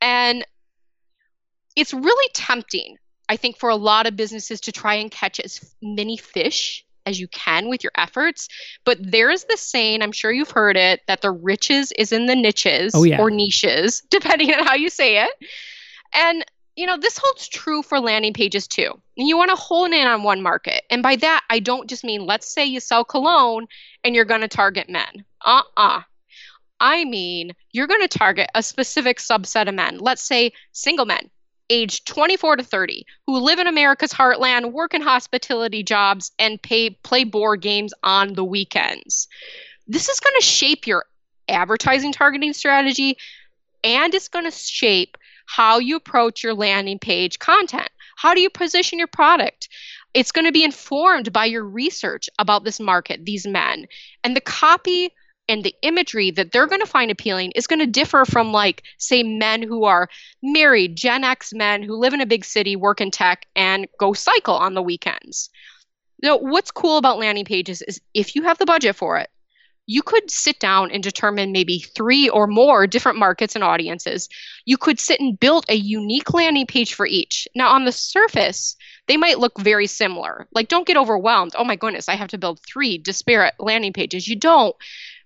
And 0.00 0.46
it's 1.74 1.92
really 1.92 2.30
tempting 2.32 2.96
I 3.32 3.36
think 3.36 3.56
for 3.56 3.70
a 3.70 3.76
lot 3.76 4.06
of 4.06 4.14
businesses 4.14 4.60
to 4.62 4.72
try 4.72 4.96
and 4.96 5.10
catch 5.10 5.40
as 5.40 5.74
many 5.80 6.18
fish 6.18 6.84
as 7.06 7.20
you 7.20 7.28
can 7.28 7.68
with 7.68 7.82
your 7.82 7.92
efforts. 7.96 8.48
But 8.84 8.98
there 9.00 9.30
is 9.30 9.44
this 9.44 9.60
saying, 9.60 10.02
I'm 10.02 10.12
sure 10.12 10.32
you've 10.32 10.50
heard 10.50 10.76
it, 10.76 11.00
that 11.06 11.22
the 11.22 11.30
riches 11.30 11.92
is 11.92 12.12
in 12.12 12.26
the 12.26 12.36
niches 12.36 12.92
oh, 12.94 13.04
yeah. 13.04 13.20
or 13.20 13.30
niches, 13.30 14.02
depending 14.10 14.52
on 14.52 14.66
how 14.66 14.74
you 14.74 14.90
say 14.90 15.24
it. 15.24 15.30
And 16.14 16.44
you 16.76 16.86
know, 16.86 16.96
this 16.96 17.18
holds 17.22 17.48
true 17.48 17.82
for 17.82 18.00
landing 18.00 18.32
pages 18.32 18.66
too. 18.66 18.90
And 19.18 19.28
you 19.28 19.36
want 19.36 19.50
to 19.50 19.56
hone 19.56 19.92
in 19.92 20.06
on 20.06 20.22
one 20.22 20.40
market. 20.40 20.84
And 20.90 21.02
by 21.02 21.16
that, 21.16 21.42
I 21.50 21.58
don't 21.58 21.88
just 21.88 22.02
mean, 22.02 22.24
let's 22.24 22.52
say 22.52 22.64
you 22.64 22.80
sell 22.80 23.04
cologne 23.04 23.66
and 24.02 24.14
you're 24.14 24.24
going 24.24 24.40
to 24.40 24.48
target 24.48 24.88
men. 24.88 25.24
Uh 25.44 25.62
uh-uh. 25.76 25.98
uh 25.98 26.02
I 26.80 27.04
mean, 27.04 27.52
you're 27.70 27.86
going 27.86 28.00
to 28.00 28.08
target 28.08 28.48
a 28.56 28.62
specific 28.62 29.18
subset 29.18 29.68
of 29.68 29.74
men. 29.74 29.98
Let's 29.98 30.22
say 30.22 30.52
single 30.72 31.04
men 31.04 31.30
aged 31.70 32.06
24 32.06 32.56
to 32.56 32.64
30 32.64 33.06
who 33.26 33.38
live 33.38 33.58
in 33.58 33.66
America's 33.66 34.12
heartland, 34.12 34.72
work 34.72 34.94
in 34.94 35.02
hospitality 35.02 35.82
jobs, 35.82 36.32
and 36.38 36.62
pay, 36.62 36.90
play 36.90 37.24
board 37.24 37.60
games 37.60 37.94
on 38.02 38.34
the 38.34 38.44
weekends. 38.44 39.28
This 39.86 40.08
is 40.08 40.20
going 40.20 40.34
to 40.38 40.46
shape 40.46 40.86
your 40.86 41.04
advertising 41.48 42.12
targeting 42.12 42.52
strategy 42.52 43.16
and 43.84 44.14
it's 44.14 44.28
going 44.28 44.44
to 44.44 44.50
shape 44.50 45.16
how 45.46 45.78
you 45.78 45.96
approach 45.96 46.42
your 46.42 46.54
landing 46.54 46.98
page 46.98 47.38
content. 47.38 47.88
How 48.16 48.34
do 48.34 48.40
you 48.40 48.50
position 48.50 48.98
your 48.98 49.08
product? 49.08 49.68
It's 50.14 50.32
going 50.32 50.44
to 50.44 50.52
be 50.52 50.64
informed 50.64 51.32
by 51.32 51.46
your 51.46 51.64
research 51.64 52.28
about 52.38 52.64
this 52.64 52.78
market, 52.78 53.24
these 53.24 53.46
men. 53.46 53.86
And 54.22 54.36
the 54.36 54.40
copy 54.40 55.12
and 55.52 55.64
the 55.64 55.74
imagery 55.82 56.30
that 56.30 56.50
they're 56.50 56.66
going 56.66 56.80
to 56.80 56.86
find 56.86 57.10
appealing 57.10 57.50
is 57.50 57.66
going 57.66 57.78
to 57.78 57.86
differ 57.86 58.24
from 58.24 58.52
like 58.52 58.82
say 58.96 59.22
men 59.22 59.60
who 59.60 59.84
are 59.84 60.08
married 60.42 60.96
gen 60.96 61.24
x 61.24 61.52
men 61.52 61.82
who 61.82 61.94
live 61.94 62.14
in 62.14 62.22
a 62.22 62.26
big 62.26 62.42
city 62.42 62.74
work 62.74 63.02
in 63.02 63.10
tech 63.10 63.44
and 63.54 63.86
go 63.98 64.14
cycle 64.14 64.54
on 64.54 64.72
the 64.72 64.82
weekends 64.82 65.50
now 66.22 66.38
what's 66.38 66.70
cool 66.70 66.96
about 66.96 67.18
landing 67.18 67.44
pages 67.44 67.82
is 67.82 68.00
if 68.14 68.34
you 68.34 68.44
have 68.44 68.56
the 68.56 68.64
budget 68.64 68.96
for 68.96 69.18
it 69.18 69.28
you 69.86 70.02
could 70.02 70.30
sit 70.30 70.58
down 70.60 70.90
and 70.90 71.02
determine 71.02 71.52
maybe 71.52 71.80
three 71.80 72.28
or 72.28 72.46
more 72.46 72.86
different 72.86 73.18
markets 73.18 73.56
and 73.56 73.64
audiences. 73.64 74.28
You 74.64 74.76
could 74.76 75.00
sit 75.00 75.20
and 75.20 75.38
build 75.38 75.64
a 75.68 75.74
unique 75.74 76.32
landing 76.32 76.66
page 76.66 76.94
for 76.94 77.04
each. 77.04 77.48
Now, 77.56 77.72
on 77.72 77.84
the 77.84 77.90
surface, 77.90 78.76
they 79.08 79.16
might 79.16 79.40
look 79.40 79.58
very 79.58 79.88
similar. 79.88 80.46
Like, 80.52 80.68
don't 80.68 80.86
get 80.86 80.96
overwhelmed. 80.96 81.54
Oh 81.58 81.64
my 81.64 81.74
goodness, 81.74 82.08
I 82.08 82.14
have 82.14 82.28
to 82.28 82.38
build 82.38 82.60
three 82.60 82.96
disparate 82.96 83.54
landing 83.58 83.92
pages. 83.92 84.28
You 84.28 84.36
don't 84.36 84.76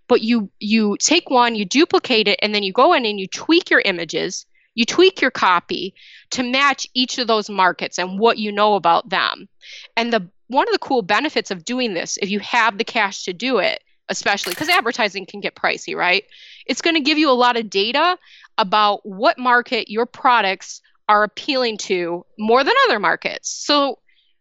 but 0.09 0.23
you 0.23 0.51
you 0.61 0.97
take 0.99 1.31
one 1.31 1.55
you 1.55 1.65
duplicate 1.65 2.29
it 2.29 2.39
and 2.43 2.55
then 2.55 2.63
you 2.63 2.73
go 2.73 2.93
in 2.93 3.05
and 3.05 3.21
you 3.21 3.27
tweak 3.27 3.71
your 3.71 3.83
images. 3.85 4.47
You 4.75 4.85
tweak 4.85 5.23
your 5.23 5.31
copy 5.31 5.95
to 6.31 6.43
match 6.43 6.87
each 6.93 7.19
of 7.19 7.27
those 7.27 7.49
markets 7.49 7.99
and 7.99 8.19
what 8.19 8.37
you 8.39 8.53
know 8.53 8.75
about 8.75 9.09
them. 9.09 9.49
And 9.97 10.13
the 10.13 10.29
one 10.49 10.69
of 10.69 10.73
the 10.73 10.79
cool 10.79 11.03
benefits 11.03 11.51
of 11.51 11.65
doing 11.65 11.95
this 11.95 12.19
if 12.21 12.31
you 12.31 12.41
have 12.41 12.79
the 12.79 12.85
cash 12.85 13.25
to 13.25 13.33
do 13.33 13.59
it 13.59 13.83
especially 14.09 14.53
because 14.53 14.69
advertising 14.69 15.27
can 15.27 15.41
get 15.41 15.57
pricey 15.57 15.97
right? 15.97 16.25
It's 16.67 16.81
going 16.81 16.95
to 16.95 17.01
give 17.01 17.19
you 17.19 17.31
a 17.31 17.33
lot 17.33 17.57
of 17.57 17.71
data 17.71 18.17
about 18.59 19.05
what 19.05 19.39
market 19.39 19.91
your 19.91 20.07
products 20.07 20.81
are 21.09 21.23
appealing 21.23 21.77
to 21.77 22.25
more 22.39 22.65
than 22.65 22.75
other 22.87 22.99
markets. 22.99 23.51
So 23.51 23.99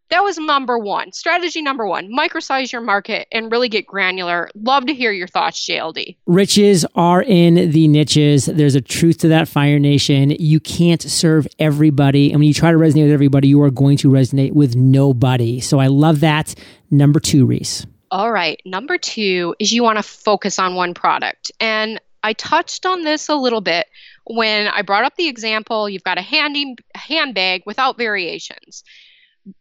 that 0.10 0.24
was 0.24 0.38
number 0.38 0.78
one. 0.78 1.12
Strategy 1.12 1.62
number 1.62 1.86
one 1.86 2.12
microsize 2.12 2.72
your 2.72 2.82
market 2.82 3.28
and 3.32 3.52
really 3.52 3.70
get 3.70 3.88
granular. 3.88 4.50
Love 4.56 4.86
to 4.86 4.94
hear 4.94 5.12
your 5.12 5.28
thoughts, 5.28 5.66
JLD. 5.66 6.18
Riches 6.26 6.86
are 6.96 7.24
in 7.24 7.72
the 7.72 7.88
niches. 7.88 8.46
There's 8.46 8.76
a 8.76 8.82
truth 8.82 9.18
to 9.20 9.28
that, 9.30 9.48
Fire 9.48 9.80
Nation. 9.80 10.32
You 10.32 10.60
can't 10.60 11.02
serve 11.02 11.48
everybody. 11.60 12.32
And 12.32 12.40
when 12.40 12.48
you 12.48 12.54
try 12.54 12.72
to 12.72 12.78
resonate 12.78 13.04
with 13.04 13.14
everybody, 13.14 13.48
you 13.48 13.62
are 13.62 13.72
going 13.72 13.98
to 13.98 14.10
resonate 14.10 14.54
with 14.54 14.76
nobody. 14.76 15.60
So 15.60 15.80
I 15.80 15.88
love 15.88 16.20
that. 16.20 16.54
Number 16.92 17.20
two, 17.20 17.46
Reese. 17.46 17.86
All 18.12 18.32
right. 18.32 18.62
Number 18.66 18.98
two 18.98 19.56
is 19.60 19.72
you 19.74 19.84
want 19.84 19.98
to 19.98 20.04
focus 20.04 20.60
on 20.60 20.76
one 20.76 20.94
product. 20.94 21.52
And 21.60 22.00
I 22.24 22.34
touched 22.34 22.86
on 22.86 23.02
this 23.04 23.28
a 23.30 23.36
little 23.36 23.62
bit 23.62 23.88
when 24.26 24.68
I 24.68 24.82
brought 24.82 25.06
up 25.06 25.16
the 25.16 25.28
example 25.28 25.88
you've 25.88 26.04
got 26.04 26.18
a 26.18 26.22
handy 26.22 26.76
handbag 26.96 27.64
without 27.66 27.98
variations 27.98 28.84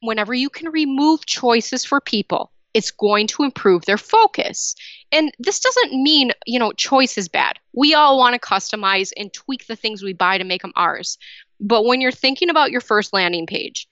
whenever 0.01 0.35
you 0.35 0.51
can 0.51 0.71
remove 0.71 1.27
choices 1.27 1.85
for 1.85 2.01
people, 2.01 2.51
it's 2.73 2.91
going 2.91 3.27
to 3.29 3.45
improve 3.45 3.85
their 3.85 3.99
focus. 3.99 4.75
And 5.13 5.33
this 5.39 5.61
doesn't 5.61 6.03
mean, 6.03 6.33
you 6.47 6.59
know, 6.59 6.73
choice 6.73 7.17
is 7.17 7.29
bad. 7.29 7.59
We 7.73 7.95
all 7.95 8.19
want 8.19 8.35
to 8.35 8.49
customize 8.49 9.13
and 9.17 9.33
tweak 9.33 9.67
the 9.67 9.77
things 9.77 10.03
we 10.03 10.13
buy 10.13 10.39
to 10.39 10.45
make 10.45 10.63
them 10.63 10.73
ours. 10.75 11.17
But 11.61 11.85
when 11.85 12.01
you're 12.01 12.13
thinking 12.13 12.51
about 12.51 12.73
your 12.73 12.81
first 12.81 13.13
landing 13.13 13.47
page, 13.47 13.89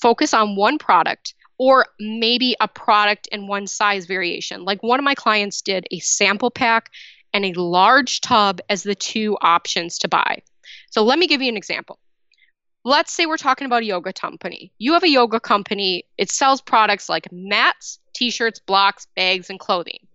focus 0.00 0.34
on 0.34 0.56
one 0.56 0.78
product 0.78 1.34
or 1.58 1.86
maybe 1.98 2.54
a 2.60 2.68
product 2.68 3.28
and 3.32 3.48
one 3.48 3.66
size 3.66 4.06
variation. 4.06 4.64
Like 4.64 4.82
one 4.82 5.00
of 5.00 5.04
my 5.04 5.14
clients 5.14 5.62
did 5.62 5.86
a 5.90 5.98
sample 5.98 6.50
pack 6.50 6.90
and 7.32 7.44
a 7.44 7.60
large 7.60 8.20
tub 8.20 8.60
as 8.68 8.82
the 8.82 8.94
two 8.94 9.36
options 9.40 9.98
to 9.98 10.08
buy. 10.08 10.42
So 10.90 11.02
let 11.02 11.18
me 11.18 11.26
give 11.26 11.42
you 11.42 11.48
an 11.48 11.56
example 11.56 11.98
let's 12.88 13.12
say 13.12 13.26
we're 13.26 13.36
talking 13.36 13.66
about 13.66 13.82
a 13.82 13.86
yoga 13.86 14.12
company. 14.12 14.72
You 14.78 14.94
have 14.94 15.04
a 15.04 15.08
yoga 15.08 15.38
company, 15.38 16.04
it 16.16 16.30
sells 16.30 16.62
products 16.62 17.08
like 17.08 17.30
mats, 17.30 17.98
t 18.14 18.30
shirts, 18.30 18.60
blocks, 18.60 19.06
bags, 19.14 19.50
and 19.50 19.60
clothing. 19.60 20.06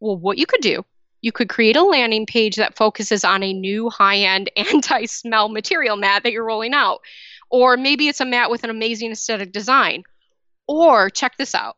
Well, 0.00 0.18
what 0.18 0.36
you 0.36 0.44
could 0.44 0.60
do, 0.60 0.84
you 1.22 1.32
could 1.32 1.48
create 1.48 1.76
a 1.76 1.82
landing 1.82 2.26
page 2.26 2.56
that 2.56 2.76
focuses 2.76 3.24
on 3.24 3.42
a 3.42 3.54
new 3.54 3.88
high 3.88 4.18
end 4.18 4.50
anti 4.56 5.06
smell 5.06 5.48
material 5.48 5.96
mat 5.96 6.22
that 6.22 6.32
you're 6.32 6.44
rolling 6.44 6.74
out. 6.74 7.00
Or 7.50 7.76
maybe 7.76 8.06
it's 8.06 8.20
a 8.20 8.26
mat 8.26 8.50
with 8.50 8.64
an 8.64 8.70
amazing 8.70 9.12
aesthetic 9.12 9.50
design. 9.50 10.04
Or 10.68 11.08
check 11.08 11.36
this 11.38 11.54
out 11.54 11.76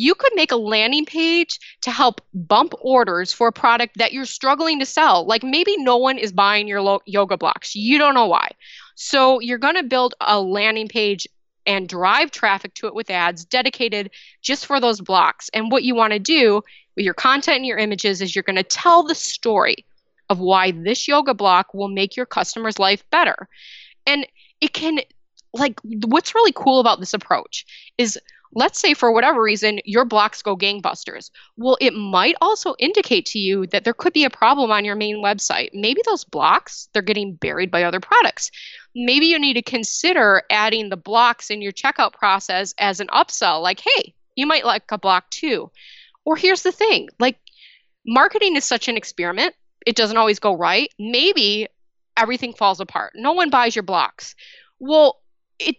you 0.00 0.14
could 0.14 0.32
make 0.34 0.50
a 0.50 0.56
landing 0.56 1.04
page 1.04 1.58
to 1.82 1.90
help 1.90 2.22
bump 2.32 2.72
orders 2.80 3.32
for 3.34 3.48
a 3.48 3.52
product 3.52 3.98
that 3.98 4.12
you're 4.14 4.24
struggling 4.24 4.78
to 4.78 4.86
sell. 4.86 5.26
Like 5.26 5.42
maybe 5.42 5.76
no 5.76 5.98
one 5.98 6.16
is 6.16 6.32
buying 6.32 6.66
your 6.66 6.80
lo- 6.80 7.02
yoga 7.04 7.36
blocks. 7.36 7.76
You 7.76 7.98
don't 7.98 8.14
know 8.14 8.26
why. 8.26 8.48
So 8.94 9.40
you're 9.40 9.58
going 9.58 9.74
to 9.74 9.82
build 9.82 10.14
a 10.20 10.40
landing 10.40 10.88
page 10.88 11.26
and 11.66 11.86
drive 11.86 12.30
traffic 12.30 12.72
to 12.74 12.86
it 12.86 12.94
with 12.94 13.10
ads 13.10 13.44
dedicated 13.44 14.10
just 14.40 14.64
for 14.64 14.80
those 14.80 15.02
blocks. 15.02 15.50
And 15.52 15.70
what 15.70 15.84
you 15.84 15.94
want 15.94 16.14
to 16.14 16.18
do 16.18 16.62
with 16.96 17.04
your 17.04 17.14
content 17.14 17.58
and 17.58 17.66
your 17.66 17.78
images 17.78 18.22
is 18.22 18.34
you're 18.34 18.42
going 18.42 18.56
to 18.56 18.62
tell 18.62 19.02
the 19.02 19.14
story 19.14 19.84
of 20.30 20.38
why 20.38 20.70
this 20.70 21.08
yoga 21.08 21.34
block 21.34 21.74
will 21.74 21.88
make 21.88 22.16
your 22.16 22.26
customer's 22.26 22.78
life 22.78 23.04
better. 23.10 23.48
And 24.06 24.26
it 24.62 24.72
can 24.72 25.00
like 25.52 25.78
what's 25.82 26.34
really 26.34 26.52
cool 26.54 26.80
about 26.80 27.00
this 27.00 27.12
approach 27.12 27.66
is 27.98 28.18
let's 28.54 28.80
say 28.80 28.94
for 28.94 29.12
whatever 29.12 29.42
reason 29.42 29.80
your 29.84 30.04
blocks 30.04 30.42
go 30.42 30.56
gangbusters. 30.56 31.30
Well, 31.56 31.76
it 31.80 31.94
might 31.94 32.36
also 32.40 32.74
indicate 32.78 33.26
to 33.26 33.38
you 33.38 33.66
that 33.68 33.84
there 33.84 33.94
could 33.94 34.12
be 34.12 34.24
a 34.24 34.30
problem 34.30 34.70
on 34.70 34.84
your 34.84 34.96
main 34.96 35.22
website. 35.22 35.70
Maybe 35.72 36.00
those 36.04 36.24
blocks 36.24 36.88
they're 36.92 37.02
getting 37.02 37.34
buried 37.34 37.70
by 37.70 37.84
other 37.84 38.00
products. 38.00 38.50
Maybe 38.94 39.26
you 39.26 39.38
need 39.38 39.54
to 39.54 39.62
consider 39.62 40.42
adding 40.50 40.88
the 40.88 40.96
blocks 40.96 41.50
in 41.50 41.62
your 41.62 41.72
checkout 41.72 42.12
process 42.12 42.74
as 42.78 43.00
an 43.00 43.06
upsell 43.08 43.62
like, 43.62 43.80
"Hey, 43.80 44.14
you 44.34 44.46
might 44.46 44.64
like 44.64 44.90
a 44.90 44.98
block 44.98 45.30
too." 45.30 45.70
Or 46.24 46.36
here's 46.36 46.62
the 46.62 46.72
thing, 46.72 47.08
like 47.18 47.38
marketing 48.06 48.56
is 48.56 48.64
such 48.64 48.88
an 48.88 48.96
experiment. 48.96 49.54
It 49.86 49.96
doesn't 49.96 50.16
always 50.16 50.40
go 50.40 50.56
right. 50.56 50.92
Maybe 50.98 51.68
everything 52.16 52.52
falls 52.52 52.80
apart. 52.80 53.12
No 53.14 53.32
one 53.32 53.50
buys 53.50 53.74
your 53.74 53.82
blocks. 53.82 54.34
Well, 54.78 55.19
it 55.60 55.76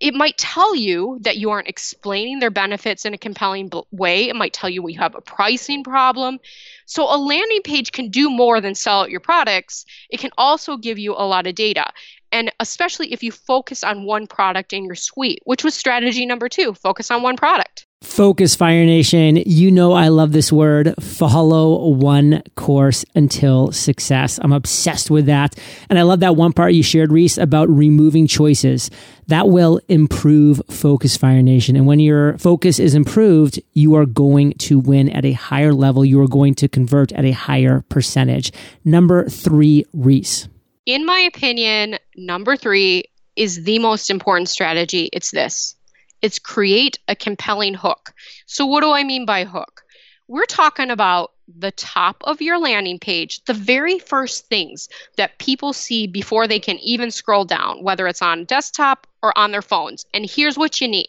it 0.00 0.14
might 0.14 0.36
tell 0.36 0.74
you 0.74 1.18
that 1.22 1.36
you 1.36 1.50
aren't 1.50 1.68
explaining 1.68 2.40
their 2.40 2.50
benefits 2.50 3.04
in 3.04 3.14
a 3.14 3.18
compelling 3.18 3.70
way. 3.92 4.28
It 4.28 4.36
might 4.36 4.52
tell 4.52 4.68
you 4.68 4.82
we 4.82 4.94
have 4.94 5.14
a 5.14 5.20
pricing 5.20 5.84
problem. 5.84 6.40
So 6.86 7.04
a 7.04 7.16
landing 7.16 7.62
page 7.62 7.92
can 7.92 8.08
do 8.08 8.28
more 8.28 8.60
than 8.60 8.74
sell 8.74 9.02
out 9.02 9.10
your 9.10 9.20
products. 9.20 9.86
It 10.10 10.18
can 10.18 10.30
also 10.36 10.76
give 10.76 10.98
you 10.98 11.12
a 11.12 11.26
lot 11.26 11.46
of 11.46 11.54
data. 11.54 11.86
And 12.32 12.50
especially 12.60 13.12
if 13.12 13.22
you 13.22 13.30
focus 13.30 13.84
on 13.84 14.04
one 14.04 14.26
product 14.26 14.72
in 14.72 14.84
your 14.84 14.96
suite, 14.96 15.40
which 15.44 15.62
was 15.62 15.74
strategy 15.74 16.26
number 16.26 16.48
2, 16.48 16.74
focus 16.74 17.10
on 17.10 17.22
one 17.22 17.36
product. 17.36 17.86
Focus 18.02 18.54
Fire 18.54 18.84
Nation. 18.84 19.36
You 19.36 19.70
know 19.70 19.92
I 19.92 20.08
love 20.08 20.32
this 20.32 20.52
word. 20.52 20.94
Follow 21.00 21.88
one 21.88 22.42
course 22.56 23.04
until 23.14 23.72
success. 23.72 24.38
I'm 24.42 24.52
obsessed 24.52 25.10
with 25.10 25.26
that. 25.26 25.58
And 25.88 25.98
I 25.98 26.02
love 26.02 26.20
that 26.20 26.36
one 26.36 26.52
part 26.52 26.74
you 26.74 26.82
shared, 26.82 27.12
Reese, 27.12 27.38
about 27.38 27.70
removing 27.70 28.26
choices. 28.26 28.90
That 29.28 29.48
will 29.48 29.80
improve 29.88 30.60
Focus 30.68 31.16
Fire 31.16 31.42
Nation. 31.42 31.76
And 31.76 31.86
when 31.86 32.00
your 32.00 32.36
focus 32.38 32.78
is 32.78 32.94
improved, 32.94 33.60
you 33.72 33.94
are 33.94 34.06
going 34.06 34.54
to 34.54 34.78
win 34.78 35.08
at 35.08 35.24
a 35.24 35.32
higher 35.32 35.72
level. 35.72 36.04
You 36.04 36.20
are 36.20 36.28
going 36.28 36.54
to 36.56 36.68
convert 36.68 37.12
at 37.12 37.24
a 37.24 37.30
higher 37.30 37.84
percentage. 37.88 38.52
Number 38.84 39.28
three, 39.28 39.84
Reese. 39.92 40.48
In 40.84 41.06
my 41.06 41.20
opinion, 41.20 41.98
number 42.16 42.56
three 42.56 43.04
is 43.36 43.62
the 43.62 43.78
most 43.78 44.10
important 44.10 44.48
strategy. 44.48 45.08
It's 45.12 45.30
this 45.30 45.76
it's 46.22 46.38
create 46.38 46.98
a 47.08 47.16
compelling 47.16 47.74
hook. 47.74 48.14
So, 48.46 48.64
what 48.64 48.80
do 48.80 48.92
I 48.92 49.04
mean 49.04 49.26
by 49.26 49.44
hook? 49.44 49.82
We're 50.28 50.46
talking 50.46 50.90
about 50.90 51.32
the 51.58 51.72
top 51.72 52.22
of 52.24 52.40
your 52.40 52.58
landing 52.58 52.98
page, 52.98 53.44
the 53.44 53.54
very 53.54 53.98
first 53.98 54.46
things 54.46 54.88
that 55.16 55.38
people 55.38 55.72
see 55.72 56.06
before 56.06 56.46
they 56.46 56.60
can 56.60 56.78
even 56.78 57.10
scroll 57.10 57.44
down, 57.44 57.82
whether 57.82 58.06
it's 58.06 58.22
on 58.22 58.44
desktop 58.44 59.06
or 59.22 59.36
on 59.36 59.50
their 59.50 59.62
phones. 59.62 60.06
And 60.14 60.24
here's 60.24 60.56
what 60.56 60.80
you 60.80 60.88
need 60.88 61.08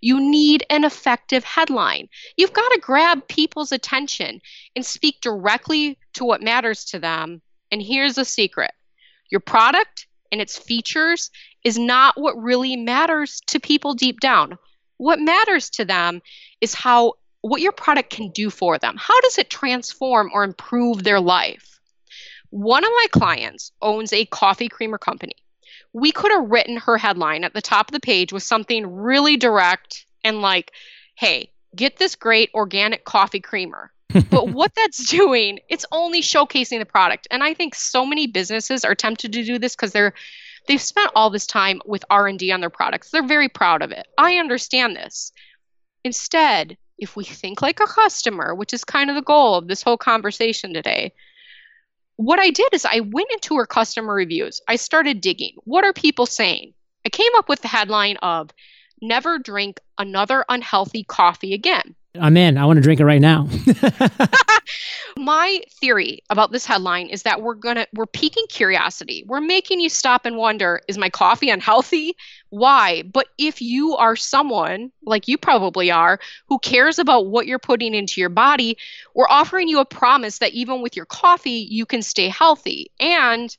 you 0.00 0.20
need 0.20 0.66
an 0.68 0.84
effective 0.84 1.44
headline. 1.44 2.08
You've 2.36 2.52
got 2.52 2.68
to 2.70 2.80
grab 2.80 3.28
people's 3.28 3.70
attention 3.70 4.40
and 4.74 4.84
speak 4.84 5.20
directly 5.20 5.96
to 6.14 6.24
what 6.24 6.42
matters 6.42 6.84
to 6.86 6.98
them. 6.98 7.40
And 7.70 7.80
here's 7.80 8.18
a 8.18 8.24
secret 8.24 8.72
your 9.30 9.40
product 9.40 10.06
and 10.32 10.40
its 10.40 10.58
features 10.58 11.30
is 11.62 11.78
not 11.78 12.18
what 12.18 12.42
really 12.42 12.74
matters 12.74 13.40
to 13.48 13.60
people 13.60 13.94
deep 13.94 14.18
down. 14.18 14.58
What 14.96 15.20
matters 15.20 15.70
to 15.70 15.84
them 15.84 16.22
is 16.60 16.74
how 16.74 17.14
what 17.42 17.60
your 17.60 17.72
product 17.72 18.10
can 18.10 18.30
do 18.30 18.50
for 18.50 18.78
them. 18.78 18.96
How 18.96 19.20
does 19.20 19.36
it 19.36 19.50
transform 19.50 20.30
or 20.32 20.44
improve 20.44 21.02
their 21.02 21.20
life? 21.20 21.80
One 22.50 22.84
of 22.84 22.90
my 22.90 23.06
clients 23.10 23.72
owns 23.82 24.12
a 24.12 24.26
coffee 24.26 24.68
creamer 24.68 24.98
company. 24.98 25.34
We 25.92 26.12
could 26.12 26.30
have 26.30 26.50
written 26.50 26.76
her 26.78 26.96
headline 26.96 27.44
at 27.44 27.52
the 27.52 27.60
top 27.60 27.88
of 27.88 27.92
the 27.92 28.00
page 28.00 28.32
with 28.32 28.42
something 28.42 28.86
really 28.86 29.36
direct 29.36 30.06
and 30.24 30.40
like, 30.40 30.72
hey, 31.16 31.50
get 31.74 31.96
this 31.96 32.14
great 32.14 32.50
organic 32.54 33.04
coffee 33.04 33.40
creamer. 33.40 33.92
But 34.30 34.48
what 34.48 34.74
that's 34.74 35.06
doing, 35.10 35.60
it's 35.68 35.86
only 35.92 36.22
showcasing 36.22 36.78
the 36.78 36.86
product. 36.86 37.28
And 37.30 37.42
I 37.42 37.54
think 37.54 37.74
so 37.74 38.04
many 38.04 38.26
businesses 38.26 38.84
are 38.84 38.94
tempted 38.94 39.32
to 39.32 39.44
do 39.44 39.58
this 39.58 39.74
because 39.74 39.92
they're 39.92 40.14
they've 40.68 40.80
spent 40.80 41.10
all 41.14 41.30
this 41.30 41.46
time 41.46 41.80
with 41.84 42.04
R&D 42.10 42.52
on 42.52 42.60
their 42.60 42.70
products. 42.70 43.10
They're 43.10 43.26
very 43.26 43.48
proud 43.48 43.82
of 43.82 43.90
it. 43.90 44.06
I 44.16 44.36
understand 44.36 44.96
this. 44.96 45.32
Instead, 46.04 46.76
if 46.98 47.16
we 47.16 47.24
think 47.24 47.62
like 47.62 47.80
a 47.80 47.86
customer, 47.86 48.54
which 48.54 48.72
is 48.72 48.84
kind 48.84 49.10
of 49.10 49.16
the 49.16 49.22
goal 49.22 49.56
of 49.56 49.66
this 49.66 49.82
whole 49.82 49.98
conversation 49.98 50.72
today, 50.72 51.12
what 52.16 52.38
I 52.38 52.50
did 52.50 52.72
is 52.72 52.84
I 52.84 53.00
went 53.00 53.30
into 53.32 53.56
her 53.56 53.66
customer 53.66 54.14
reviews. 54.14 54.60
I 54.68 54.76
started 54.76 55.20
digging. 55.20 55.56
What 55.64 55.84
are 55.84 55.92
people 55.92 56.26
saying? 56.26 56.74
I 57.04 57.08
came 57.08 57.32
up 57.36 57.48
with 57.48 57.60
the 57.62 57.68
headline 57.68 58.18
of 58.18 58.50
Never 59.02 59.40
drink 59.40 59.80
another 59.98 60.44
unhealthy 60.48 61.02
coffee 61.02 61.54
again. 61.54 61.96
I'm 62.20 62.36
in. 62.36 62.58
I 62.58 62.66
want 62.66 62.76
to 62.76 62.82
drink 62.82 63.00
it 63.00 63.06
right 63.06 63.20
now. 63.20 63.48
My 65.16 65.62
theory 65.80 66.22
about 66.28 66.52
this 66.52 66.66
headline 66.66 67.06
is 67.08 67.22
that 67.22 67.40
we're 67.40 67.54
going 67.54 67.76
to 67.76 67.86
we're 67.94 68.06
piquing 68.06 68.44
curiosity. 68.48 69.24
We're 69.26 69.40
making 69.40 69.80
you 69.80 69.88
stop 69.88 70.26
and 70.26 70.36
wonder, 70.36 70.80
is 70.88 70.98
my 70.98 71.08
coffee 71.08 71.48
unhealthy? 71.50 72.14
Why? 72.50 73.02
But 73.02 73.28
if 73.38 73.62
you 73.62 73.96
are 73.96 74.14
someone 74.14 74.92
like 75.04 75.26
you 75.26 75.38
probably 75.38 75.90
are 75.90 76.18
who 76.48 76.58
cares 76.58 76.98
about 76.98 77.26
what 77.26 77.46
you're 77.46 77.58
putting 77.58 77.94
into 77.94 78.20
your 78.20 78.30
body, 78.30 78.76
we're 79.14 79.28
offering 79.28 79.68
you 79.68 79.80
a 79.80 79.84
promise 79.86 80.38
that 80.38 80.52
even 80.52 80.82
with 80.82 80.96
your 80.96 81.06
coffee, 81.06 81.66
you 81.70 81.86
can 81.86 82.02
stay 82.02 82.28
healthy. 82.28 82.90
And 83.00 83.56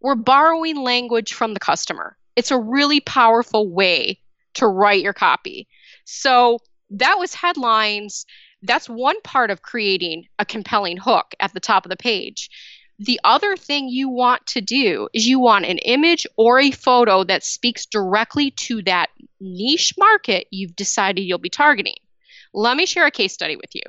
we're 0.00 0.14
borrowing 0.14 0.76
language 0.76 1.32
from 1.32 1.54
the 1.54 1.60
customer. 1.60 2.16
It's 2.36 2.52
a 2.52 2.58
really 2.58 3.00
powerful 3.00 3.68
way 3.68 4.20
to 4.54 4.66
write 4.66 5.02
your 5.02 5.12
copy. 5.12 5.66
So 6.04 6.60
that 6.90 7.18
was 7.18 7.34
headlines. 7.34 8.26
That's 8.62 8.88
one 8.88 9.20
part 9.22 9.50
of 9.50 9.62
creating 9.62 10.26
a 10.38 10.44
compelling 10.44 10.96
hook 10.96 11.34
at 11.40 11.52
the 11.52 11.60
top 11.60 11.84
of 11.84 11.90
the 11.90 11.96
page. 11.96 12.50
The 12.98 13.20
other 13.24 13.56
thing 13.56 13.88
you 13.88 14.08
want 14.08 14.46
to 14.48 14.60
do 14.62 15.08
is 15.12 15.26
you 15.26 15.38
want 15.38 15.66
an 15.66 15.78
image 15.78 16.26
or 16.36 16.58
a 16.58 16.70
photo 16.70 17.24
that 17.24 17.44
speaks 17.44 17.84
directly 17.84 18.52
to 18.52 18.82
that 18.82 19.10
niche 19.38 19.92
market 19.98 20.46
you've 20.50 20.74
decided 20.74 21.22
you'll 21.22 21.38
be 21.38 21.50
targeting. 21.50 21.96
Let 22.54 22.76
me 22.76 22.86
share 22.86 23.06
a 23.06 23.10
case 23.10 23.34
study 23.34 23.56
with 23.56 23.74
you. 23.74 23.82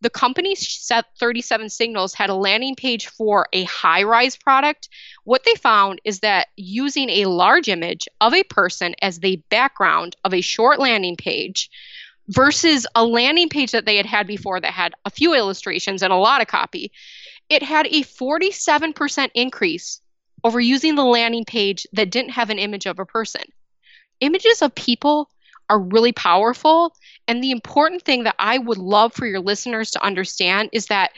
The 0.00 0.10
company 0.10 0.54
set 0.54 1.06
37 1.18 1.68
Signals 1.70 2.14
had 2.14 2.30
a 2.30 2.34
landing 2.34 2.76
page 2.76 3.08
for 3.08 3.48
a 3.52 3.66
Highrise 3.66 4.40
product. 4.40 4.88
What 5.24 5.44
they 5.44 5.54
found 5.54 6.00
is 6.04 6.20
that 6.20 6.48
using 6.56 7.10
a 7.10 7.26
large 7.26 7.68
image 7.68 8.08
of 8.20 8.32
a 8.32 8.44
person 8.44 8.94
as 9.02 9.18
the 9.18 9.42
background 9.50 10.14
of 10.24 10.32
a 10.32 10.40
short 10.40 10.78
landing 10.78 11.16
page 11.16 11.68
versus 12.28 12.86
a 12.94 13.04
landing 13.04 13.48
page 13.48 13.72
that 13.72 13.86
they 13.86 13.96
had 13.96 14.06
had 14.06 14.26
before 14.26 14.60
that 14.60 14.72
had 14.72 14.94
a 15.04 15.10
few 15.10 15.34
illustrations 15.34 16.02
and 16.02 16.12
a 16.12 16.16
lot 16.16 16.40
of 16.40 16.46
copy, 16.46 16.92
it 17.48 17.62
had 17.62 17.86
a 17.86 18.02
47% 18.02 19.30
increase 19.34 20.00
over 20.44 20.60
using 20.60 20.94
the 20.94 21.04
landing 21.04 21.44
page 21.44 21.86
that 21.92 22.10
didn't 22.10 22.32
have 22.32 22.50
an 22.50 22.58
image 22.58 22.86
of 22.86 22.98
a 22.98 23.06
person. 23.06 23.42
Images 24.20 24.62
of 24.62 24.74
people 24.74 25.28
are 25.70 25.78
really 25.78 26.12
powerful. 26.12 26.94
And 27.26 27.42
the 27.42 27.50
important 27.50 28.02
thing 28.02 28.24
that 28.24 28.36
I 28.38 28.58
would 28.58 28.78
love 28.78 29.12
for 29.12 29.26
your 29.26 29.40
listeners 29.40 29.90
to 29.92 30.04
understand 30.04 30.70
is 30.72 30.86
that 30.86 31.12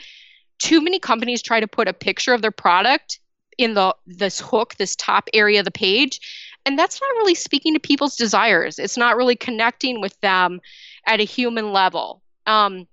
too 0.59 0.81
many 0.81 0.99
companies 0.99 1.41
try 1.41 1.59
to 1.59 1.67
put 1.67 1.87
a 1.87 1.93
picture 1.93 2.33
of 2.33 2.41
their 2.41 2.51
product 2.51 3.19
in 3.57 3.73
the 3.73 3.95
this 4.05 4.39
hook, 4.39 4.75
this 4.75 4.95
top 4.95 5.27
area 5.33 5.59
of 5.59 5.65
the 5.65 5.71
page, 5.71 6.19
and 6.65 6.77
that's 6.77 7.01
not 7.01 7.09
really 7.17 7.35
speaking 7.35 7.73
to 7.73 7.79
people's 7.79 8.15
desires. 8.15 8.79
It's 8.79 8.97
not 8.97 9.17
really 9.17 9.35
connecting 9.35 10.01
with 10.01 10.19
them 10.21 10.61
at 11.05 11.19
a 11.19 11.23
human 11.23 11.71
level. 11.71 12.21
Um, 12.45 12.87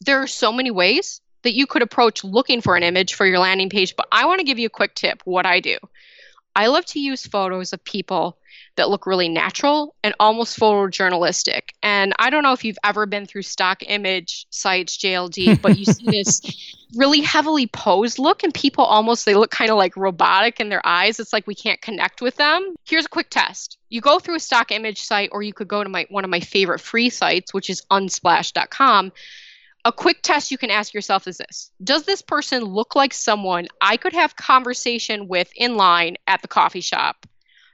there 0.00 0.22
are 0.22 0.26
so 0.26 0.52
many 0.52 0.70
ways 0.70 1.20
that 1.42 1.54
you 1.54 1.66
could 1.66 1.82
approach 1.82 2.24
looking 2.24 2.60
for 2.60 2.76
an 2.76 2.82
image 2.82 3.14
for 3.14 3.26
your 3.26 3.38
landing 3.38 3.68
page, 3.68 3.94
but 3.96 4.06
I 4.12 4.26
want 4.26 4.38
to 4.38 4.44
give 4.44 4.58
you 4.58 4.66
a 4.66 4.70
quick 4.70 4.94
tip 4.94 5.22
what 5.24 5.46
I 5.46 5.60
do. 5.60 5.78
I 6.54 6.66
love 6.68 6.84
to 6.86 7.00
use 7.00 7.26
photos 7.26 7.72
of 7.72 7.82
people 7.84 8.38
that 8.76 8.88
look 8.88 9.06
really 9.06 9.28
natural 9.28 9.94
and 10.02 10.14
almost 10.18 10.58
photojournalistic. 10.58 11.70
And 11.82 12.12
I 12.18 12.30
don't 12.30 12.42
know 12.42 12.52
if 12.52 12.64
you've 12.64 12.78
ever 12.84 13.06
been 13.06 13.26
through 13.26 13.42
stock 13.42 13.82
image 13.86 14.46
sites, 14.50 14.96
JLD, 14.96 15.60
but 15.62 15.78
you 15.78 15.84
see 15.84 16.06
this 16.06 16.40
really 16.94 17.20
heavily 17.20 17.66
posed 17.66 18.18
look, 18.18 18.42
and 18.42 18.52
people 18.52 18.84
almost 18.84 19.24
they 19.24 19.34
look 19.34 19.50
kind 19.50 19.70
of 19.70 19.76
like 19.76 19.96
robotic 19.96 20.60
in 20.60 20.68
their 20.68 20.84
eyes. 20.86 21.20
It's 21.20 21.32
like 21.32 21.46
we 21.46 21.54
can't 21.54 21.80
connect 21.80 22.22
with 22.22 22.36
them. 22.36 22.74
Here's 22.84 23.06
a 23.06 23.10
quick 23.10 23.30
test. 23.30 23.78
You 23.88 24.00
go 24.00 24.18
through 24.18 24.36
a 24.36 24.40
stock 24.40 24.72
image 24.72 25.02
site, 25.02 25.30
or 25.32 25.42
you 25.42 25.52
could 25.52 25.68
go 25.68 25.82
to 25.82 25.88
my 25.88 26.06
one 26.08 26.24
of 26.24 26.30
my 26.30 26.40
favorite 26.40 26.80
free 26.80 27.10
sites, 27.10 27.52
which 27.52 27.70
is 27.70 27.82
unsplash.com 27.90 29.12
a 29.84 29.92
quick 29.92 30.22
test 30.22 30.50
you 30.50 30.58
can 30.58 30.70
ask 30.70 30.94
yourself 30.94 31.26
is 31.26 31.38
this 31.38 31.70
Does 31.82 32.04
this 32.04 32.22
person 32.22 32.64
look 32.64 32.94
like 32.94 33.12
someone 33.12 33.68
I 33.80 33.96
could 33.96 34.12
have 34.12 34.36
conversation 34.36 35.28
with 35.28 35.50
in 35.56 35.76
line 35.76 36.16
at 36.26 36.42
the 36.42 36.48
coffee 36.48 36.80
shop? 36.80 37.26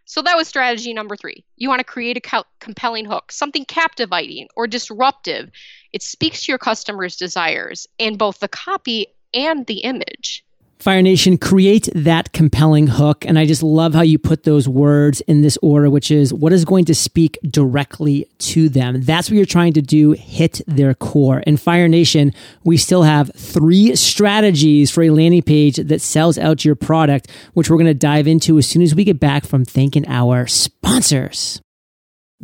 So 0.09 0.23
that 0.23 0.39
was 0.39 0.49
strategy 0.49 0.95
number 0.95 1.17
three. 1.17 1.45
You 1.59 1.69
want 1.69 1.81
to 1.81 1.85
create 1.85 2.17
a 2.17 2.21
co- 2.23 2.45
compelling 2.61 3.05
hook, 3.05 3.31
something 3.31 3.67
captivating 3.67 4.49
or 4.57 4.67
disruptive. 4.67 5.51
It 5.93 6.03
speaks 6.03 6.47
to 6.47 6.53
your 6.53 6.59
customer's 6.59 7.15
desires 7.15 7.87
in 7.99 8.17
both 8.17 8.41
the 8.41 8.49
copy 8.49 9.09
and 9.35 9.67
the 9.67 9.81
image. 9.81 10.47
Fire 10.79 11.03
Nation, 11.03 11.39
create 11.39 11.89
that 11.95 12.33
compelling 12.33 12.87
hook. 12.87 13.27
And 13.27 13.39
I 13.39 13.47
just 13.47 13.63
love 13.63 13.95
how 13.95 14.03
you 14.03 14.19
put 14.19 14.45
those 14.45 14.69
words 14.69 15.21
in 15.23 15.43
this 15.43 15.59
order, 15.61 15.91
which 15.91 16.11
is 16.11 16.33
what 16.33 16.53
is 16.53 16.65
going 16.65 16.85
to 16.85 16.95
speak 16.95 17.37
directly 17.43 18.29
to 18.39 18.69
them. 18.69 19.03
That's 19.03 19.29
what 19.29 19.37
you're 19.37 19.45
trying 19.45 19.73
to 19.73 19.83
do, 19.83 20.13
hit 20.13 20.61
their 20.69 20.95
core. 20.95 21.41
In 21.41 21.57
Fire 21.57 21.89
Nation, 21.89 22.33
we 22.63 22.77
still 22.77 23.03
have 23.03 23.31
three 23.37 23.97
strategies 23.97 24.91
for 24.91 25.03
a 25.03 25.11
landing 25.11 25.43
page 25.43 25.77
that 25.77 26.01
sells 26.01 26.39
out 26.39 26.65
your 26.65 26.77
product, 26.77 27.29
which 27.55 27.69
we're 27.69 27.77
going 27.77 27.87
to 27.87 27.95
dive 27.95 28.29
into 28.29 28.57
as 28.59 28.67
soon 28.67 28.83
as 28.83 28.95
we 28.95 29.03
get 29.03 29.19
back 29.19 29.45
from 29.45 29.65
thanking 29.65 30.07
our 30.07 30.47
sponsors. 30.47 31.61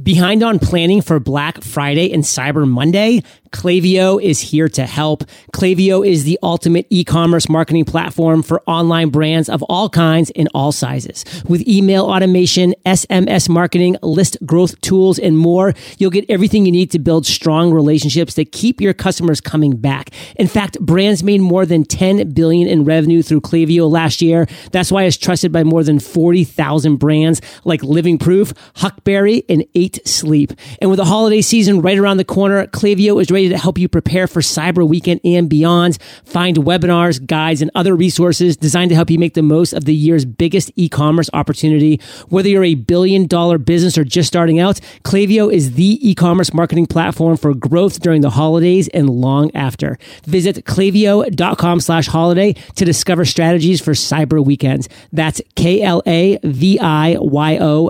Behind 0.03 0.43
on 0.43 0.59
planning 0.59 1.03
for 1.03 1.21
Black 1.21 1.63
Friday 1.63 2.13
and 2.13 2.25
Cyber 2.25 2.69
Monday? 2.69 3.23
Klaviyo 3.53 4.21
is 4.21 4.41
here 4.41 4.69
to 4.71 4.85
help. 4.85 5.23
Klaviyo 5.53 6.05
is 6.05 6.25
the 6.25 6.37
ultimate 6.43 6.89
e-commerce 6.91 7.49
marketing 7.49 7.85
platform 7.85 8.43
for 8.43 8.61
online 8.67 9.11
brands 9.11 9.49
of 9.49 9.63
all 9.63 9.89
kinds 9.89 10.33
and 10.35 10.49
all 10.53 10.73
sizes. 10.73 11.25
With 11.49 11.67
email 11.69 12.07
automation, 12.07 12.75
SMS 12.85 13.49
marketing, 13.49 13.97
list 14.03 14.37
growth 14.45 14.81
tools, 14.81 15.21
and 15.21 15.39
more, 15.39 15.73
you'll 15.99 16.11
get 16.11 16.29
everything 16.29 16.67
you 16.67 16.73
need 16.73 16.91
to 16.91 16.99
build 16.99 17.25
strong 17.25 17.71
relationships 17.71 18.35
that 18.35 18.51
keep 18.51 18.81
your 18.81 18.93
customers 18.93 19.41
coming 19.41 19.77
back. 19.77 20.11
In 20.35 20.49
fact, 20.49 20.81
brands 20.81 21.23
made 21.23 21.41
more 21.41 21.65
than 21.65 21.85
10 21.85 22.33
billion 22.33 22.67
in 22.67 22.85
revenue 22.85 23.23
through 23.23 23.43
Klaviyo 23.43 23.89
last 23.89 24.21
year. 24.21 24.49
That's 24.73 24.91
why 24.91 25.05
it's 25.05 25.17
trusted 25.17 25.53
by 25.53 25.63
more 25.63 25.85
than 25.85 26.01
40,000 26.01 26.97
brands 26.97 27.41
like 27.63 27.85
Living 27.85 28.19
Proof, 28.19 28.53
Huckberry, 28.75 29.45
and 29.49 29.65
Eight 29.85 30.01
Sleep. 30.09 30.51
And 30.81 30.89
with 30.89 30.97
the 30.97 31.05
holiday 31.05 31.43
season 31.43 31.83
right 31.83 31.99
around 31.99 32.17
the 32.17 32.25
corner, 32.25 32.67
Klaviyo 32.69 33.21
is 33.21 33.31
ready 33.31 33.51
to 33.51 33.59
help 33.59 33.77
you 33.77 33.87
prepare 33.87 34.27
for 34.27 34.41
Cyber 34.41 34.89
Weekend 34.89 35.21
and 35.25 35.47
beyond. 35.47 35.99
Find 36.25 36.57
webinars, 36.57 37.25
guides, 37.27 37.61
and 37.61 37.71
other 37.75 37.95
resources 37.95 38.57
designed 38.57 38.89
to 38.89 38.95
help 38.95 39.11
you 39.11 39.19
make 39.19 39.35
the 39.35 39.43
most 39.43 39.75
of 39.75 39.85
the 39.85 39.95
year's 39.95 40.25
biggest 40.25 40.71
e-commerce 40.77 41.29
opportunity. 41.35 42.01
Whether 42.31 42.49
you're 42.49 42.65
a 42.65 42.77
billion 42.77 43.27
dollar 43.27 43.59
business 43.59 43.99
or 43.99 44.05
just 44.05 44.27
starting 44.27 44.59
out, 44.59 44.81
Klaviyo 45.03 45.53
is 45.53 45.75
the 45.75 45.99
e-commerce 46.01 46.55
marketing 46.55 46.87
platform 46.87 47.37
for 47.37 47.53
growth 47.53 48.01
during 48.01 48.23
the 48.23 48.31
holidays 48.31 48.89
and 48.89 49.11
long 49.11 49.55
after. 49.55 49.99
Visit 50.25 50.65
klaviyo.com 50.65 51.81
slash 51.81 52.07
holiday 52.07 52.55
to 52.77 52.87
discover 52.87 53.27
strategies 53.27 53.83
for 53.83 53.93
cyber 53.93 54.43
weekends. 54.43 54.89
That's 55.13 55.43
K-L-A-V-I-Y-O 55.57 56.05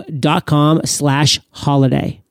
dot 0.01 0.47
com 0.47 0.81
slash 0.85 1.39
holiday 1.53 1.84
holiday. 1.85 2.24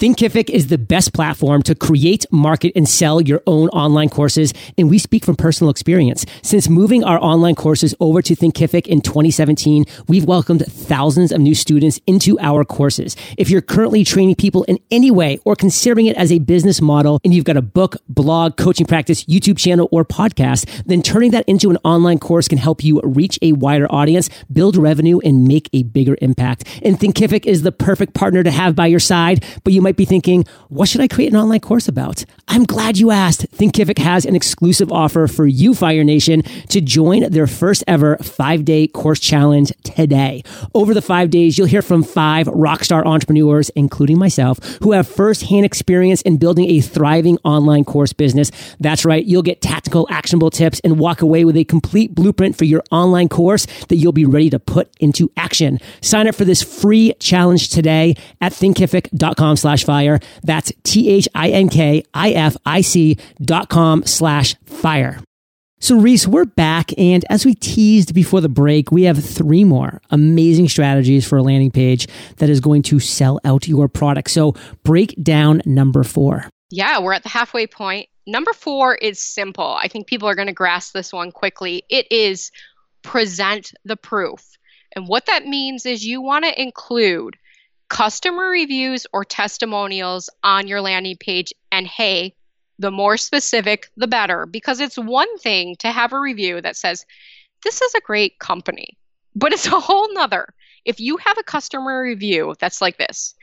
Thinkific 0.00 0.48
is 0.48 0.68
the 0.68 0.78
best 0.78 1.12
platform 1.12 1.62
to 1.64 1.74
create, 1.74 2.24
market, 2.32 2.72
and 2.74 2.88
sell 2.88 3.20
your 3.20 3.42
own 3.46 3.68
online 3.68 4.08
courses. 4.08 4.54
And 4.78 4.88
we 4.88 4.98
speak 4.98 5.26
from 5.26 5.36
personal 5.36 5.70
experience. 5.70 6.24
Since 6.40 6.70
moving 6.70 7.04
our 7.04 7.22
online 7.22 7.54
courses 7.54 7.94
over 8.00 8.22
to 8.22 8.34
Thinkific 8.34 8.86
in 8.86 9.02
2017, 9.02 9.84
we've 10.08 10.24
welcomed 10.24 10.64
thousands 10.64 11.32
of 11.32 11.40
new 11.42 11.54
students 11.54 12.00
into 12.06 12.38
our 12.40 12.64
courses. 12.64 13.14
If 13.36 13.50
you're 13.50 13.60
currently 13.60 14.02
training 14.02 14.36
people 14.36 14.62
in 14.64 14.78
any 14.90 15.10
way 15.10 15.38
or 15.44 15.54
considering 15.54 16.06
it 16.06 16.16
as 16.16 16.32
a 16.32 16.38
business 16.38 16.80
model 16.80 17.20
and 17.22 17.34
you've 17.34 17.44
got 17.44 17.58
a 17.58 17.62
book, 17.62 17.96
blog, 18.08 18.56
coaching 18.56 18.86
practice, 18.86 19.24
YouTube 19.24 19.58
channel, 19.58 19.86
or 19.92 20.06
podcast, 20.06 20.84
then 20.86 21.02
turning 21.02 21.32
that 21.32 21.44
into 21.46 21.68
an 21.68 21.76
online 21.84 22.18
course 22.18 22.48
can 22.48 22.56
help 22.56 22.82
you 22.82 23.02
reach 23.04 23.38
a 23.42 23.52
wider 23.52 23.86
audience, 23.92 24.30
build 24.50 24.78
revenue, 24.78 25.18
and 25.22 25.46
make 25.46 25.68
a 25.74 25.82
bigger 25.82 26.16
impact. 26.22 26.66
And 26.82 26.98
Thinkific 26.98 27.44
is 27.44 27.60
the 27.60 27.72
perfect 27.72 28.14
partner 28.14 28.42
to 28.42 28.50
have 28.50 28.74
by 28.74 28.86
your 28.86 28.98
side, 28.98 29.44
but 29.62 29.74
you 29.74 29.80
you 29.80 29.84
might 29.90 29.96
be 29.96 30.04
thinking, 30.04 30.44
what 30.68 30.88
should 30.88 31.00
I 31.00 31.08
create 31.08 31.32
an 31.32 31.36
online 31.36 31.58
course 31.58 31.88
about? 31.88 32.24
I'm 32.46 32.62
glad 32.62 32.98
you 32.98 33.10
asked. 33.10 33.50
Thinkific 33.50 33.98
has 33.98 34.24
an 34.24 34.36
exclusive 34.36 34.92
offer 34.92 35.26
for 35.26 35.48
you, 35.48 35.74
Fire 35.74 36.04
Nation, 36.04 36.42
to 36.68 36.80
join 36.80 37.28
their 37.30 37.48
first 37.48 37.82
ever 37.88 38.16
five 38.18 38.64
day 38.64 38.86
course 38.86 39.18
challenge 39.18 39.72
today. 39.82 40.44
Over 40.74 40.94
the 40.94 41.02
five 41.02 41.30
days, 41.30 41.58
you'll 41.58 41.66
hear 41.66 41.82
from 41.82 42.04
five 42.04 42.46
rockstar 42.46 43.04
entrepreneurs, 43.04 43.68
including 43.70 44.16
myself, 44.16 44.58
who 44.80 44.92
have 44.92 45.08
firsthand 45.08 45.66
experience 45.66 46.22
in 46.22 46.36
building 46.36 46.70
a 46.70 46.80
thriving 46.80 47.36
online 47.42 47.84
course 47.84 48.12
business. 48.12 48.52
That's 48.78 49.04
right. 49.04 49.24
You'll 49.24 49.42
get 49.42 49.60
tactical, 49.60 50.06
actionable 50.08 50.50
tips 50.50 50.80
and 50.84 51.00
walk 51.00 51.20
away 51.20 51.44
with 51.44 51.56
a 51.56 51.64
complete 51.64 52.14
blueprint 52.14 52.56
for 52.56 52.64
your 52.64 52.84
online 52.92 53.28
course 53.28 53.66
that 53.88 53.96
you'll 53.96 54.12
be 54.12 54.24
ready 54.24 54.50
to 54.50 54.60
put 54.60 54.88
into 55.00 55.32
action. 55.36 55.80
Sign 56.00 56.28
up 56.28 56.36
for 56.36 56.44
this 56.44 56.62
free 56.62 57.12
challenge 57.18 57.70
today 57.70 58.14
at 58.40 58.52
thinkific.com 58.52 59.56
slash 59.56 59.79
slash 59.80 59.86
fire. 59.86 60.20
That's 60.42 60.72
T-H-I-N-K-I-F-I-C 60.84 61.36
dot 63.42 63.68
com 63.68 64.04
slash 64.06 64.54
fire. 64.64 65.18
So, 65.82 65.98
Reese, 65.98 66.26
we're 66.26 66.44
back. 66.44 66.92
And 66.98 67.24
as 67.30 67.46
we 67.46 67.54
teased 67.54 68.12
before 68.14 68.42
the 68.42 68.50
break, 68.50 68.92
we 68.92 69.04
have 69.04 69.24
three 69.24 69.64
more 69.64 70.02
amazing 70.10 70.68
strategies 70.68 71.26
for 71.26 71.38
a 71.38 71.42
landing 71.42 71.70
page 71.70 72.06
that 72.36 72.50
is 72.50 72.60
going 72.60 72.82
to 72.82 73.00
sell 73.00 73.40
out 73.46 73.66
your 73.66 73.88
product. 73.88 74.30
So, 74.30 74.54
break 74.84 75.14
down 75.22 75.62
number 75.64 76.04
four. 76.04 76.44
Yeah, 76.70 77.00
we're 77.00 77.14
at 77.14 77.22
the 77.22 77.30
halfway 77.30 77.66
point. 77.66 78.08
Number 78.26 78.52
four 78.52 78.94
is 78.94 79.18
simple. 79.18 79.74
I 79.74 79.88
think 79.88 80.06
people 80.06 80.28
are 80.28 80.34
going 80.34 80.48
to 80.48 80.52
grasp 80.52 80.92
this 80.92 81.14
one 81.14 81.32
quickly. 81.32 81.82
It 81.88 82.06
is 82.12 82.52
present 83.02 83.72
the 83.84 83.96
proof. 83.96 84.46
And 84.94 85.08
what 85.08 85.24
that 85.26 85.46
means 85.46 85.86
is 85.86 86.04
you 86.04 86.20
want 86.20 86.44
to 86.44 86.60
include 86.60 87.36
customer 87.90 88.48
reviews 88.48 89.06
or 89.12 89.24
testimonials 89.24 90.30
on 90.42 90.66
your 90.66 90.80
landing 90.80 91.16
page. 91.18 91.52
And 91.70 91.86
hey, 91.86 92.34
the 92.78 92.90
more 92.90 93.18
specific, 93.18 93.90
the 93.96 94.06
better, 94.06 94.46
because 94.46 94.80
it's 94.80 94.96
one 94.96 95.36
thing 95.38 95.76
to 95.80 95.92
have 95.92 96.14
a 96.14 96.18
review 96.18 96.62
that 96.62 96.76
says, 96.76 97.04
this 97.62 97.82
is 97.82 97.94
a 97.94 98.00
great 98.00 98.38
company, 98.38 98.96
but 99.36 99.52
it's 99.52 99.66
a 99.66 99.78
whole 99.78 100.10
nother. 100.14 100.54
If 100.86 100.98
you 100.98 101.18
have 101.18 101.36
a 101.36 101.42
customer 101.42 102.00
review 102.00 102.54
that's 102.58 102.80
like 102.80 102.96
this, 102.96 103.34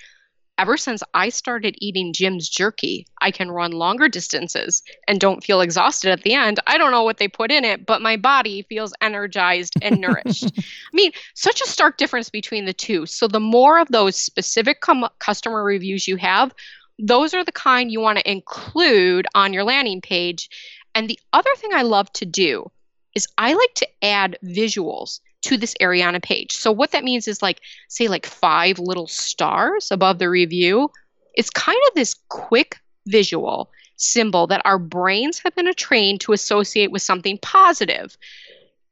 ever 0.57 0.77
since 0.77 1.03
I 1.13 1.29
started 1.29 1.75
eating 1.79 2.13
Jim's 2.13 2.49
jerky, 2.49 3.05
I 3.21 3.31
can 3.31 3.51
run 3.51 3.71
longer 3.71 4.09
distances 4.09 4.81
and 5.07 5.19
don't 5.19 5.43
feel 5.43 5.61
exhausted 5.61 6.11
at 6.11 6.23
the 6.23 6.33
end. 6.33 6.59
I 6.67 6.77
don't 6.77 6.91
know 6.91 7.03
what 7.03 7.17
they 7.17 7.27
put 7.27 7.51
in 7.51 7.63
it, 7.63 7.85
but 7.85 8.01
my 8.01 8.17
body 8.17 8.63
feels 8.63 8.93
energized 9.01 9.73
and 9.81 10.01
nourished. 10.01 10.51
I 10.57 10.63
mean, 10.93 11.11
such 11.35 11.61
a 11.61 11.67
stark 11.67 11.97
difference 11.97 12.29
between 12.29 12.65
the 12.65 12.73
two. 12.73 13.05
So, 13.05 13.27
the 13.27 13.39
more 13.39 13.79
of 13.79 13.87
those 13.89 14.15
specific 14.15 14.81
com- 14.81 15.09
customer 15.19 15.63
reviews 15.63 16.07
you 16.07 16.17
have, 16.17 16.53
those 16.99 17.33
are 17.33 17.43
the 17.43 17.51
kind 17.51 17.91
you 17.91 18.01
want 18.01 18.17
to 18.17 18.31
include 18.31 19.27
on 19.35 19.53
your 19.53 19.63
landing 19.63 20.01
page. 20.01 20.49
And 20.95 21.07
the 21.07 21.19
other 21.33 21.51
thing 21.57 21.71
I 21.73 21.83
love 21.83 22.11
to 22.13 22.25
do 22.25 22.71
is 23.13 23.27
I 23.37 23.53
like 23.53 23.73
to 23.75 23.87
add 24.01 24.37
visuals 24.43 25.19
to 25.47 25.57
this 25.57 25.75
Ariana 25.79 26.21
page. 26.21 26.57
So 26.57 26.73
what 26.73 26.91
that 26.91 27.05
means 27.05 27.25
is 27.27 27.41
like 27.41 27.61
say 27.87 28.09
like 28.09 28.25
five 28.25 28.79
little 28.79 29.07
stars 29.07 29.91
above 29.91 30.19
the 30.19 30.29
review. 30.29 30.91
It's 31.35 31.49
kind 31.49 31.79
of 31.87 31.95
this 31.95 32.15
quick 32.27 32.77
visual 33.05 33.71
symbol 33.95 34.47
that 34.47 34.61
our 34.65 34.77
brains 34.77 35.39
have 35.39 35.55
been 35.55 35.73
trained 35.75 36.19
to 36.21 36.33
associate 36.33 36.91
with 36.91 37.01
something 37.01 37.37
positive. 37.41 38.17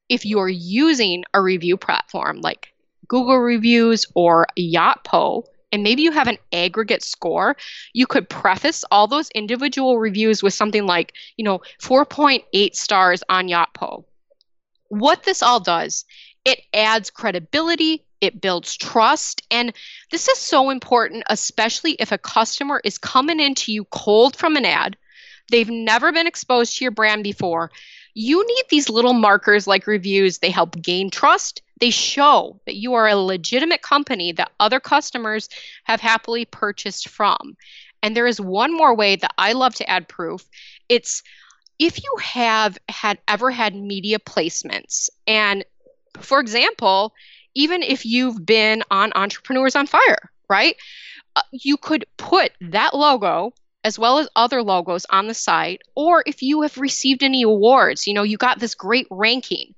If 0.08 0.26
you're 0.26 0.48
using 0.48 1.26
a 1.34 1.42
review 1.42 1.76
platform 1.76 2.40
like 2.40 2.70
Google 3.10 3.40
Reviews 3.40 4.06
or 4.16 4.48
Yotpo, 4.58 5.44
and 5.74 5.84
maybe 5.84 6.04
you 6.04 6.12
have 6.12 6.30
an 6.30 6.38
aggregate 6.54 7.04
score, 7.04 7.58
you 7.92 8.08
could 8.08 8.30
preface 8.30 8.86
all 8.92 9.08
those 9.08 9.30
individual 9.32 10.00
reviews 10.00 10.42
with 10.42 10.54
something 10.54 10.86
like, 10.86 11.12
you 11.36 11.44
know, 11.44 11.60
4.8 11.82 12.76
stars 12.76 13.24
on 13.28 13.48
Yotpo. 13.48 14.06
What 14.88 15.24
this 15.24 15.44
all 15.44 15.60
does 15.60 16.06
it 16.46 16.62
adds 16.74 17.10
credibility, 17.10 18.06
it 18.22 18.40
builds 18.40 18.78
trust. 18.78 19.42
And 19.52 19.74
this 20.12 20.28
is 20.28 20.38
so 20.38 20.70
important, 20.70 21.24
especially 21.28 21.94
if 21.94 22.12
a 22.12 22.18
customer 22.18 22.80
is 22.84 22.98
coming 22.98 23.40
into 23.40 23.72
you 23.72 23.86
cold 23.86 24.36
from 24.36 24.56
an 24.56 24.66
ad. 24.66 24.96
They've 25.50 25.70
never 25.70 26.12
been 26.12 26.28
exposed 26.28 26.78
to 26.78 26.86
your 26.86 26.92
brand 26.92 27.24
before. 27.24 27.72
You 28.14 28.46
need 28.48 28.64
these 28.70 28.90
little 28.90 29.14
markers 29.14 29.68
like 29.68 29.88
reviews. 29.88 30.38
They 30.38 30.50
help 30.50 30.82
gain 30.82 31.10
trust. 31.10 31.62
They 31.82 31.90
show 31.90 32.62
that 32.66 32.76
you 32.76 32.94
are 32.94 33.08
a 33.08 33.16
legitimate 33.16 33.82
company 33.82 34.32
that 34.34 34.52
other 34.60 34.80
customers 34.80 35.50
have 35.84 36.00
happily 36.00 36.46
purchased 36.46 37.10
from. 37.10 37.58
And 38.02 38.16
there 38.16 38.28
is 38.28 38.40
one 38.40 38.74
more 38.74 38.96
way 38.96 39.18
that 39.18 39.34
I 39.38 39.54
love 39.54 39.76
to 39.76 39.90
add 39.90 40.08
proof. 40.08 40.46
It's 40.88 41.22
if 41.78 42.02
you 42.02 42.18
have 42.22 42.78
had 42.88 43.18
ever 43.28 43.52
had 43.52 43.76
media 43.76 44.20
placements 44.20 45.10
and 45.28 45.66
for 46.22 46.40
example, 46.40 47.14
even 47.56 47.82
if 47.84 48.06
you've 48.06 48.46
been 48.46 48.84
on 48.92 49.12
Entrepreneurs 49.16 49.76
on 49.76 49.88
Fire, 49.88 50.30
right? 50.50 50.76
Uh, 51.36 51.42
you 51.52 51.78
could 51.78 52.06
put 52.18 52.52
that 52.62 52.94
logo 52.94 53.54
as 53.84 54.00
well 54.00 54.18
as 54.18 54.28
other 54.36 54.64
logos 54.64 55.06
on 55.12 55.28
the 55.28 55.34
site, 55.34 55.82
or 55.96 56.24
if 56.26 56.42
you 56.42 56.64
have 56.64 56.78
received 56.78 57.24
any 57.24 57.44
awards, 57.44 58.08
you 58.08 58.14
know, 58.14 58.24
you 58.24 58.38
got 58.38 58.60
this 58.60 58.74
great 58.74 59.06
ranking. 59.12 59.76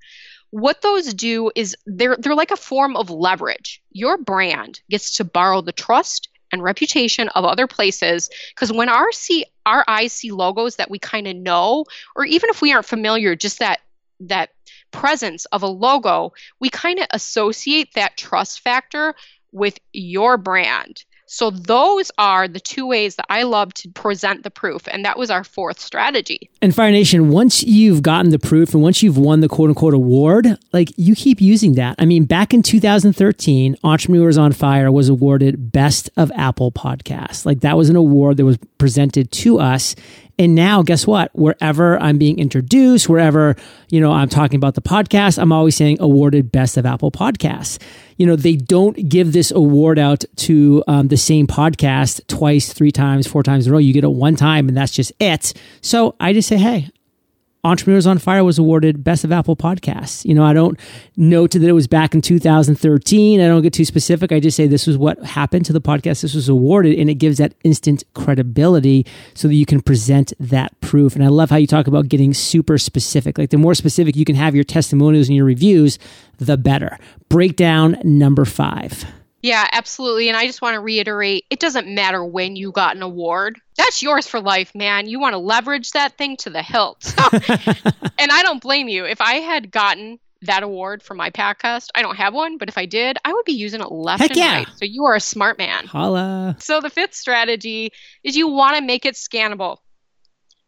What 0.50 0.82
those 0.82 1.14
do 1.14 1.52
is 1.56 1.76
they're 1.86 2.16
they're 2.18 2.34
like 2.34 2.52
a 2.52 2.58
form 2.58 2.96
of 2.96 3.10
leverage. 3.10 3.82
Your 3.92 4.18
brand 4.18 4.80
gets 4.90 5.18
to 5.18 5.26
borrow 5.26 5.62
the 5.62 5.74
trust 5.74 6.30
and 6.54 6.64
reputation 6.64 7.28
of 7.30 7.44
other 7.44 7.68
places 7.68 8.30
because 8.56 8.72
when 8.72 8.88
our 8.88 9.12
see 9.12 9.46
our 9.66 9.84
eyes 9.88 10.14
see 10.14 10.32
logos 10.32 10.78
that 10.78 10.90
we 10.90 11.00
kind 11.00 11.28
of 11.28 11.36
know 11.36 11.84
or 12.16 12.24
even 12.24 12.50
if 12.50 12.62
we 12.62 12.72
aren't 12.72 12.86
familiar 12.86 13.36
just 13.36 13.60
that 13.60 13.82
that 14.20 14.50
presence 14.92 15.46
of 15.46 15.64
a 15.64 15.68
logo, 15.68 16.34
we 16.60 16.70
kind 16.70 17.00
of 17.00 17.08
associate 17.12 17.94
that 17.96 18.18
trust 18.18 18.62
factor 18.62 19.16
with 19.52 19.80
your 19.94 20.38
brand. 20.38 21.04
So 21.30 21.52
those 21.52 22.10
are 22.18 22.48
the 22.48 22.60
two 22.60 22.88
ways 22.88 23.18
that 23.18 23.26
I 23.30 23.44
love 23.44 23.74
to 23.76 23.90
present 23.90 24.44
the 24.44 24.50
proof. 24.50 24.88
And 24.88 25.04
that 25.04 25.18
was 25.18 25.30
our 25.30 25.44
fourth 25.44 25.78
strategy. 25.78 26.50
And 26.62 26.74
Fire 26.74 26.90
Nation, 26.90 27.30
once 27.30 27.64
you've 27.64 28.02
gotten 28.02 28.32
the 28.32 28.40
proof 28.40 28.74
and 28.74 28.82
once 28.82 29.04
you've 29.04 29.18
won 29.18 29.42
the 29.42 29.50
quote 29.50 29.70
unquote 29.70 29.94
award, 29.94 30.58
like 30.72 30.90
you 30.96 31.16
keep 31.16 31.42
using 31.42 31.74
that. 31.74 31.96
I 32.00 32.06
mean, 32.06 32.24
back 32.24 32.54
in 32.54 32.64
2013, 32.64 33.76
Entrepreneurs 33.84 34.38
on 34.38 34.54
Fire 34.54 34.90
was 34.90 35.10
awarded 35.10 35.72
Best 35.72 36.10
of 36.16 36.32
Apple 36.34 36.72
Podcast. 36.72 37.46
Like 37.46 37.60
that 37.60 37.76
was 37.76 37.90
an 37.90 37.98
award 37.98 38.38
that 38.38 38.46
was 38.46 38.58
presented 38.78 39.30
to 39.34 39.60
us 39.60 39.96
and 40.40 40.54
now, 40.54 40.84
guess 40.84 41.08
what? 41.08 41.32
Wherever 41.34 42.00
I'm 42.00 42.20
being 42.20 42.38
introduced, 42.38 43.10
wherever, 43.10 43.56
you 43.90 44.00
know, 44.00 44.12
I'm 44.12 44.30
talking 44.30 44.58
about 44.58 44.76
the 44.76 44.82
podcast, 44.82 45.40
I'm 45.40 45.52
always 45.52 45.76
saying 45.76 45.98
awarded 46.00 46.52
best 46.52 46.78
of 46.78 46.86
Apple 46.86 47.12
podcasts. 47.12 47.80
You 48.18 48.28
know, 48.28 48.36
they 48.36 48.56
don't 48.56 49.10
give 49.10 49.34
this 49.34 49.52
award 49.52 49.98
out 49.98 50.26
to 50.38 50.84
um, 50.88 51.08
the 51.08 51.18
same 51.18 51.48
podcast 51.48 52.26
twice, 52.28 52.72
three 52.72 52.92
times, 52.92 53.26
four 53.26 53.42
times 53.42 53.66
in 53.66 53.72
a 53.72 53.74
row. 53.74 53.80
You 53.80 53.94
get 53.94 54.04
it 54.04 54.10
one 54.10 54.36
time 54.36 54.68
and 54.68 54.78
that's 54.78 54.92
just 54.92 55.12
it. 55.20 55.54
So 55.82 56.16
I 56.20 56.34
just 56.34 56.48
say, 56.48 56.58
hey, 56.58 56.90
Entrepreneurs 57.64 58.08
on 58.08 58.18
Fire 58.18 58.44
was 58.44 58.58
awarded 58.58 59.04
Best 59.04 59.24
of 59.24 59.32
Apple 59.32 59.56
Podcasts. 59.56 60.24
You 60.24 60.34
know, 60.34 60.44
I 60.44 60.54
don't 60.54 60.80
note 61.18 61.52
that 61.52 61.64
it 61.64 61.74
was 61.74 61.88
back 61.88 62.14
in 62.14 62.22
2013. 62.22 63.42
I 63.42 63.48
don't 63.48 63.62
get 63.62 63.74
too 63.74 63.84
specific. 63.84 64.32
I 64.32 64.40
just 64.40 64.56
say 64.56 64.68
this 64.68 64.88
was 64.88 64.98
what 64.98 65.22
happened 65.24 65.66
to 65.66 65.74
the 65.74 65.82
podcast. 65.82 66.22
This 66.22 66.34
was 66.34 66.48
awarded, 66.48 66.98
and 66.98 67.10
it 67.10 67.16
gives 67.16 67.40
that 67.40 67.54
instant 67.64 68.04
credibility 68.14 69.06
so 69.34 69.48
that 69.48 69.56
you 69.56 69.66
can 69.66 69.82
present 69.82 70.34
that 70.40 70.80
proof. 70.82 71.16
And 71.16 71.24
I 71.24 71.28
love 71.28 71.50
how 71.50 71.58
you 71.58 71.68
talk 71.68 71.88
about 71.88 72.08
getting 72.08 72.34
super 72.34 72.78
specific. 72.78 73.38
Like 73.38 73.50
the 73.50 73.58
more 73.58 73.76
specific 73.76 74.16
you 74.16 74.26
can 74.26 74.36
have 74.36 74.56
your 74.56 74.64
testimonials 74.64 75.28
and 75.28 75.36
your 75.36 75.46
reviews, 75.46 76.00
the 76.38 76.58
better. 76.58 76.98
Breakdown 77.28 77.98
number 78.04 78.46
five. 78.46 79.06
Yeah, 79.42 79.68
absolutely. 79.72 80.30
And 80.30 80.38
I 80.38 80.48
just 80.48 80.62
want 80.62 80.76
to 80.76 80.80
reiterate 80.80 81.46
it 81.50 81.60
doesn't 81.60 81.88
matter 81.88 82.26
when 82.26 82.56
you 82.56 82.72
got 82.72 82.96
an 82.96 83.04
award. 83.04 83.60
That's 83.78 84.02
yours 84.02 84.28
for 84.28 84.40
life, 84.40 84.74
man. 84.74 85.08
You 85.08 85.20
want 85.20 85.34
to 85.34 85.38
leverage 85.38 85.92
that 85.92 86.18
thing 86.18 86.38
to 86.38 86.50
the 86.50 86.64
hilt. 86.64 87.14
and 87.34 88.32
I 88.32 88.42
don't 88.42 88.62
blame 88.62 88.88
you. 88.88 89.06
If 89.06 89.22
I 89.22 89.36
had 89.36 89.72
gotten 89.72 90.20
that 90.44 90.64
award 90.64 91.04
for 91.04 91.14
my 91.14 91.30
podcast, 91.30 91.88
I 91.96 92.02
don't 92.02 92.16
have 92.16 92.34
one, 92.34 92.58
but 92.58 92.70
if 92.70 92.78
I 92.78 92.86
did, 92.86 93.18
I 93.26 93.34
would 93.34 93.46
be 93.46 93.54
using 93.54 93.82
it 93.82 93.92
left 93.92 94.22
Heck 94.22 94.32
and 94.32 94.38
yeah. 94.38 94.56
right. 94.58 94.68
So 94.76 94.86
you 94.86 95.06
are 95.06 95.16
a 95.16 95.22
smart 95.22 95.58
man. 95.58 95.86
Holla. 95.86 96.56
So 96.60 96.82
the 96.82 96.90
fifth 96.90 97.14
strategy 97.14 97.92
is 98.24 98.36
you 98.36 98.48
want 98.48 98.78
to 98.78 98.84
make 98.84 99.06
it 99.06 99.16
scannable. 99.16 99.78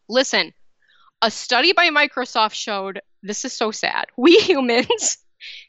Listen, 0.08 0.52
a 1.22 1.30
study 1.30 1.72
by 1.72 1.88
Microsoft 1.90 2.54
showed 2.54 3.00
this 3.22 3.44
is 3.44 3.52
so 3.52 3.70
sad. 3.70 4.06
We 4.16 4.36
humans 4.40 5.18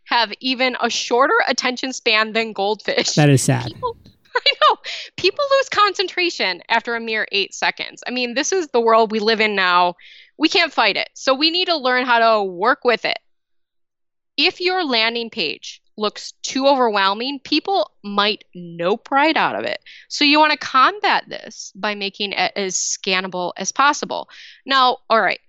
have 0.06 0.32
even 0.40 0.76
a 0.82 0.90
shorter 0.90 1.36
attention 1.48 1.94
span 1.94 2.34
than 2.34 2.54
goldfish. 2.54 3.14
That 3.16 3.30
is 3.30 3.42
sad. 3.42 3.68
People, 3.68 3.98
I 4.36 4.52
know. 4.62 4.78
People 5.18 5.46
lose 5.58 5.70
concentration 5.70 6.62
after 6.70 6.96
a 6.96 7.00
mere 7.00 7.28
eight 7.32 7.54
seconds. 7.54 8.04
I 8.08 8.12
mean, 8.12 8.34
this 8.34 8.52
is 8.52 8.68
the 8.68 8.82
world 8.82 9.12
we 9.12 9.20
live 9.20 9.42
in 9.42 9.56
now. 9.56 9.96
We 10.38 10.50
can't 10.50 10.74
fight 10.74 10.98
it. 10.98 11.10
So 11.14 11.34
we 11.34 11.52
need 11.52 11.66
to 11.66 11.78
learn 11.78 12.06
how 12.06 12.20
to 12.20 12.44
work 12.44 12.84
with 12.84 13.06
it. 13.06 13.20
If 14.38 14.62
your 14.62 14.84
landing 14.84 15.30
page 15.30 15.82
looks 15.98 16.34
too 16.44 16.68
overwhelming, 16.68 17.40
people 17.44 17.92
might 18.04 18.44
nope 18.56 19.10
right 19.12 19.36
out 19.36 19.56
of 19.56 19.66
it. 19.66 19.80
So 20.10 20.26
you 20.26 20.40
want 20.40 20.52
to 20.52 20.58
combat 20.58 21.26
this 21.28 21.72
by 21.76 21.96
making 21.96 22.32
it 22.32 22.52
as 22.56 22.76
scannable 22.76 23.54
as 23.58 23.72
possible. 23.72 24.30
Now, 24.66 24.98
all 25.10 25.22
right, 25.22 25.40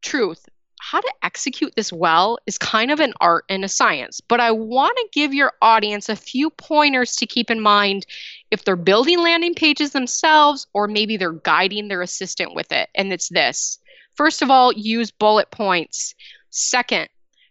truth 0.00 0.46
how 0.82 1.00
to 1.00 1.14
execute 1.22 1.72
this 1.76 1.92
well 1.92 2.38
is 2.44 2.58
kind 2.58 2.90
of 2.90 2.98
an 2.98 3.14
art 3.20 3.44
and 3.48 3.64
a 3.64 3.68
science, 3.68 4.20
but 4.20 4.40
I 4.40 4.50
want 4.50 4.96
to 4.96 5.08
give 5.12 5.32
your 5.32 5.52
audience 5.62 6.08
a 6.08 6.16
few 6.16 6.50
pointers 6.50 7.14
to 7.16 7.26
keep 7.26 7.52
in 7.52 7.60
mind 7.60 8.04
if 8.50 8.64
they're 8.64 8.74
building 8.74 9.20
landing 9.20 9.54
pages 9.54 9.92
themselves 9.92 10.66
or 10.74 10.88
maybe 10.88 11.16
they're 11.16 11.32
guiding 11.32 11.86
their 11.86 12.02
assistant 12.02 12.56
with 12.56 12.72
it. 12.72 12.88
And 12.96 13.12
it's 13.12 13.28
this 13.28 13.78
first 14.14 14.42
of 14.42 14.50
all, 14.50 14.72
use 14.72 15.12
bullet 15.12 15.52
points. 15.52 16.16
Second, 16.50 17.08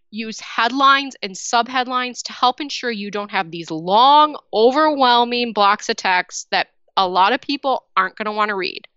use 0.09 0.41
headlines 0.41 1.15
and 1.23 1.33
subheadlines 1.33 2.23
to 2.23 2.33
help 2.33 2.59
ensure 2.59 2.91
you 2.91 3.11
don't 3.11 3.31
have 3.31 3.49
these 3.49 3.71
long, 3.71 4.37
overwhelming 4.53 5.53
blocks 5.53 5.87
of 5.87 5.95
text 5.95 6.47
that 6.51 6.67
a 6.97 7.07
lot 7.07 7.31
of 7.31 7.39
people 7.39 7.85
aren't 7.95 8.17
going 8.17 8.25
to 8.25 8.33
want 8.33 8.49
to 8.49 8.55
read. 8.55 8.89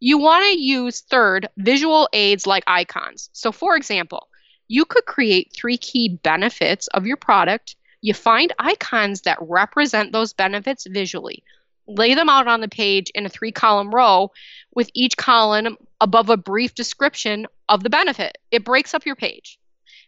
You 0.00 0.18
want 0.18 0.44
to 0.44 0.58
use 0.58 1.02
third 1.02 1.48
visual 1.58 2.08
aids 2.12 2.46
like 2.46 2.64
icons. 2.66 3.28
So, 3.34 3.52
for 3.52 3.76
example, 3.76 4.28
you 4.66 4.84
could 4.84 5.04
create 5.04 5.52
three 5.54 5.76
key 5.76 6.18
benefits 6.22 6.86
of 6.88 7.06
your 7.06 7.18
product. 7.18 7.76
You 8.00 8.14
find 8.14 8.52
icons 8.58 9.22
that 9.22 9.38
represent 9.40 10.12
those 10.12 10.32
benefits 10.32 10.86
visually. 10.86 11.42
Lay 11.86 12.14
them 12.14 12.30
out 12.30 12.48
on 12.48 12.60
the 12.60 12.68
page 12.68 13.10
in 13.14 13.26
a 13.26 13.28
three 13.28 13.52
column 13.52 13.94
row 13.94 14.30
with 14.74 14.90
each 14.94 15.16
column 15.16 15.76
above 16.00 16.30
a 16.30 16.36
brief 16.36 16.74
description 16.74 17.46
of 17.68 17.82
the 17.82 17.90
benefit. 17.90 18.38
It 18.50 18.64
breaks 18.64 18.94
up 18.94 19.04
your 19.04 19.16
page. 19.16 19.58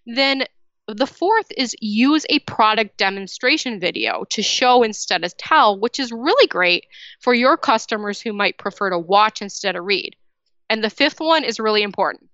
Then 0.07 0.45
the 0.89 1.07
fourth 1.07 1.47
is 1.57 1.77
use 1.81 2.27
a 2.29 2.41
product 2.41 2.97
demonstration 2.97 3.79
video 3.79 4.25
to 4.31 4.43
show 4.43 4.83
instead 4.83 5.25
of 5.25 5.37
tell, 5.37 5.79
which 5.79 6.01
is 6.01 6.11
really 6.11 6.47
great 6.49 6.87
for 7.21 7.35
your 7.35 7.57
customers 7.57 8.21
who 8.21 8.33
might 8.33 8.59
prefer 8.59 8.91
to 8.91 8.99
watch 8.99 9.41
instead 9.43 9.77
of 9.77 9.85
read. 9.85 10.17
And 10.69 10.83
the 10.83 10.91
fifth 10.91 11.21
one 11.21 11.45
is 11.45 11.61
really 11.61 11.83
important. 11.83 12.29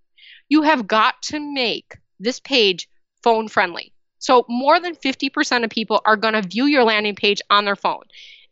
You 0.48 0.62
have 0.62 0.87
got 0.87 1.20
to 1.24 1.40
make 1.40 1.98
this 2.18 2.40
page 2.40 2.88
phone 3.22 3.48
friendly. 3.48 3.92
So, 4.18 4.44
more 4.48 4.80
than 4.80 4.96
50% 4.96 5.64
of 5.64 5.70
people 5.70 6.00
are 6.04 6.16
going 6.16 6.34
to 6.34 6.42
view 6.42 6.64
your 6.64 6.84
landing 6.84 7.14
page 7.14 7.40
on 7.50 7.64
their 7.64 7.76
phone. 7.76 8.02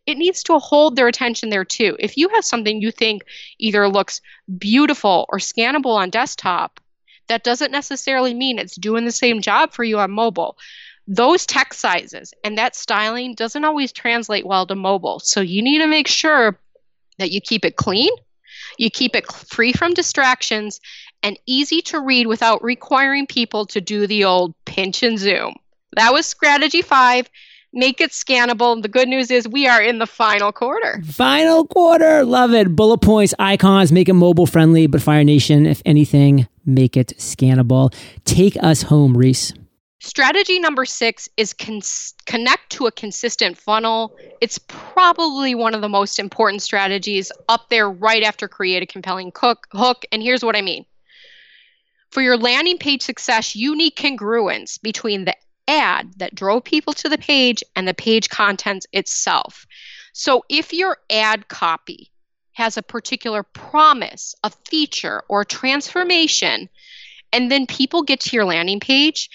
It 0.05 0.17
needs 0.17 0.43
to 0.43 0.59
hold 0.59 0.95
their 0.95 1.07
attention 1.07 1.49
there 1.49 1.65
too. 1.65 1.97
If 1.99 2.15
you 2.15 2.29
have 2.29 2.45
something 2.45 2.81
you 2.81 2.91
think 2.91 3.23
either 3.57 3.89
looks 3.89 4.21
beautiful 4.57 5.25
or 5.27 5.39
scannable 5.39 5.95
on 5.95 6.09
desktop, 6.09 6.79
that 7.27 7.43
doesn't 7.43 7.71
necessarily 7.71 8.33
mean 8.33 8.59
it's 8.59 8.75
doing 8.75 9.05
the 9.05 9.11
same 9.11 9.41
job 9.41 9.73
for 9.73 9.83
you 9.83 9.99
on 9.99 10.11
mobile. 10.11 10.57
Those 11.07 11.45
text 11.45 11.79
sizes 11.79 12.33
and 12.43 12.57
that 12.57 12.75
styling 12.75 13.35
doesn't 13.35 13.63
always 13.63 13.91
translate 13.91 14.45
well 14.45 14.65
to 14.67 14.75
mobile. 14.75 15.19
So 15.19 15.41
you 15.41 15.61
need 15.61 15.79
to 15.79 15.87
make 15.87 16.07
sure 16.07 16.59
that 17.17 17.31
you 17.31 17.41
keep 17.41 17.63
it 17.65 17.77
clean, 17.77 18.11
you 18.77 18.89
keep 18.89 19.15
it 19.15 19.31
free 19.31 19.73
from 19.73 19.93
distractions, 19.93 20.79
and 21.23 21.39
easy 21.45 21.81
to 21.83 21.99
read 21.99 22.27
without 22.27 22.63
requiring 22.63 23.25
people 23.25 23.65
to 23.67 23.81
do 23.81 24.05
the 24.05 24.25
old 24.25 24.53
pinch 24.65 25.01
and 25.01 25.17
zoom. 25.17 25.55
That 25.95 26.13
was 26.13 26.25
strategy 26.25 26.81
five 26.81 27.29
make 27.73 28.01
it 28.01 28.11
scannable. 28.11 28.81
The 28.81 28.87
good 28.87 29.07
news 29.07 29.31
is 29.31 29.47
we 29.47 29.67
are 29.67 29.81
in 29.81 29.99
the 29.99 30.07
final 30.07 30.51
quarter. 30.51 31.01
Final 31.05 31.65
quarter. 31.65 32.23
Love 32.25 32.53
it. 32.53 32.75
Bullet 32.75 32.99
points, 32.99 33.33
icons, 33.39 33.91
make 33.91 34.09
it 34.09 34.13
mobile 34.13 34.45
friendly. 34.45 34.87
But 34.87 35.01
Fire 35.01 35.23
Nation, 35.23 35.65
if 35.65 35.81
anything, 35.85 36.47
make 36.67 36.95
it 36.95 37.13
scannable. 37.17 37.93
Take 38.25 38.61
us 38.61 38.83
home, 38.83 39.17
Reese. 39.17 39.53
Strategy 39.99 40.59
number 40.59 40.85
six 40.85 41.27
is 41.37 41.53
con- 41.53 41.81
connect 42.27 42.69
to 42.71 42.85
a 42.85 42.91
consistent 42.91 43.57
funnel. 43.57 44.15
It's 44.41 44.59
probably 44.59 45.55
one 45.55 45.73
of 45.73 45.81
the 45.81 45.89
most 45.89 46.19
important 46.19 46.61
strategies 46.61 47.31
up 47.49 47.69
there 47.69 47.89
right 47.89 48.21
after 48.21 48.47
create 48.47 48.83
a 48.83 48.85
compelling 48.85 49.31
cook, 49.31 49.67
hook. 49.71 50.05
And 50.11 50.21
here's 50.21 50.45
what 50.45 50.55
I 50.55 50.61
mean. 50.61 50.85
For 52.11 52.21
your 52.21 52.37
landing 52.37 52.77
page 52.77 53.01
success, 53.01 53.55
you 53.55 53.75
need 53.75 53.95
congruence 53.95 54.79
between 54.81 55.25
the 55.25 55.35
ad 55.67 56.13
that 56.17 56.35
drove 56.35 56.63
people 56.63 56.93
to 56.93 57.09
the 57.09 57.17
page 57.17 57.63
and 57.75 57.87
the 57.87 57.93
page 57.93 58.29
contents 58.29 58.85
itself. 58.93 59.65
So 60.13 60.43
if 60.47 60.73
your 60.73 60.97
ad 61.09 61.47
copy 61.47 62.11
has 62.57 62.75
a 62.75 62.81
particular 62.81 63.43
promise, 63.43 64.33
a 64.43 64.49
feature, 64.69 65.21
or 65.29 65.45
transformation, 65.45 66.67
and 67.31 67.51
then 67.51 67.67
people 67.67 68.01
get 68.01 68.19
to 68.19 68.35
your 68.35 68.45
landing 68.45 68.79
page 68.79 69.29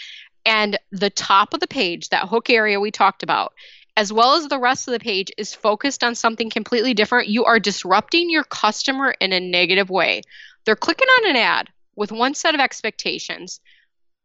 and 0.45 0.77
the 0.91 1.09
top 1.09 1.55
of 1.55 1.61
the 1.61 1.69
page, 1.69 2.09
that 2.09 2.29
hook 2.29 2.51
area 2.51 2.81
we 2.81 2.91
talked 2.91 3.23
about, 3.23 3.53
as 3.97 4.13
well 4.13 4.35
as 4.35 4.49
the 4.49 4.59
rest 4.59 4.89
of 4.89 4.93
the 4.93 4.99
page 4.99 5.31
is 5.39 5.55
focused 5.55 6.03
on 6.03 6.17
something 6.17 6.51
completely 6.51 6.95
different, 6.95 7.29
you 7.29 7.45
are 7.45 7.61
disrupting 7.61 8.29
your 8.29 8.43
customer 8.43 9.15
in 9.21 9.33
a 9.33 9.39
negative 9.39 9.89
way. 9.89 10.23
They're 10.65 10.75
clicking 10.75 11.07
on 11.07 11.31
an 11.31 11.37
ad 11.37 11.69
with 11.95 12.11
one 12.11 12.35
set 12.35 12.57
of 12.57 12.61
expectations. 12.61 13.61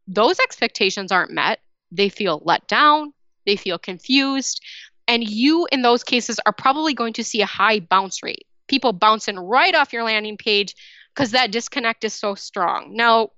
Those 0.08 0.40
expectations 0.40 1.12
aren't 1.12 1.30
met 1.30 1.60
they 1.90 2.08
feel 2.08 2.42
let 2.44 2.66
down, 2.66 3.12
they 3.46 3.54
feel 3.54 3.78
confused, 3.78 4.60
and 5.06 5.22
you 5.22 5.68
in 5.72 5.82
those 5.82 6.04
cases 6.04 6.38
are 6.44 6.52
probably 6.52 6.94
going 6.94 7.12
to 7.14 7.24
see 7.24 7.40
a 7.40 7.46
high 7.46 7.80
bounce 7.80 8.22
rate. 8.22 8.46
People 8.68 8.92
bouncing 8.92 9.38
right 9.38 9.74
off 9.74 9.92
your 9.92 10.04
landing 10.04 10.36
page 10.36 10.74
because 11.14 11.32
that 11.32 11.50
disconnect 11.50 12.04
is 12.04 12.14
so 12.14 12.34
strong. 12.34 12.94
Now, 12.94 13.30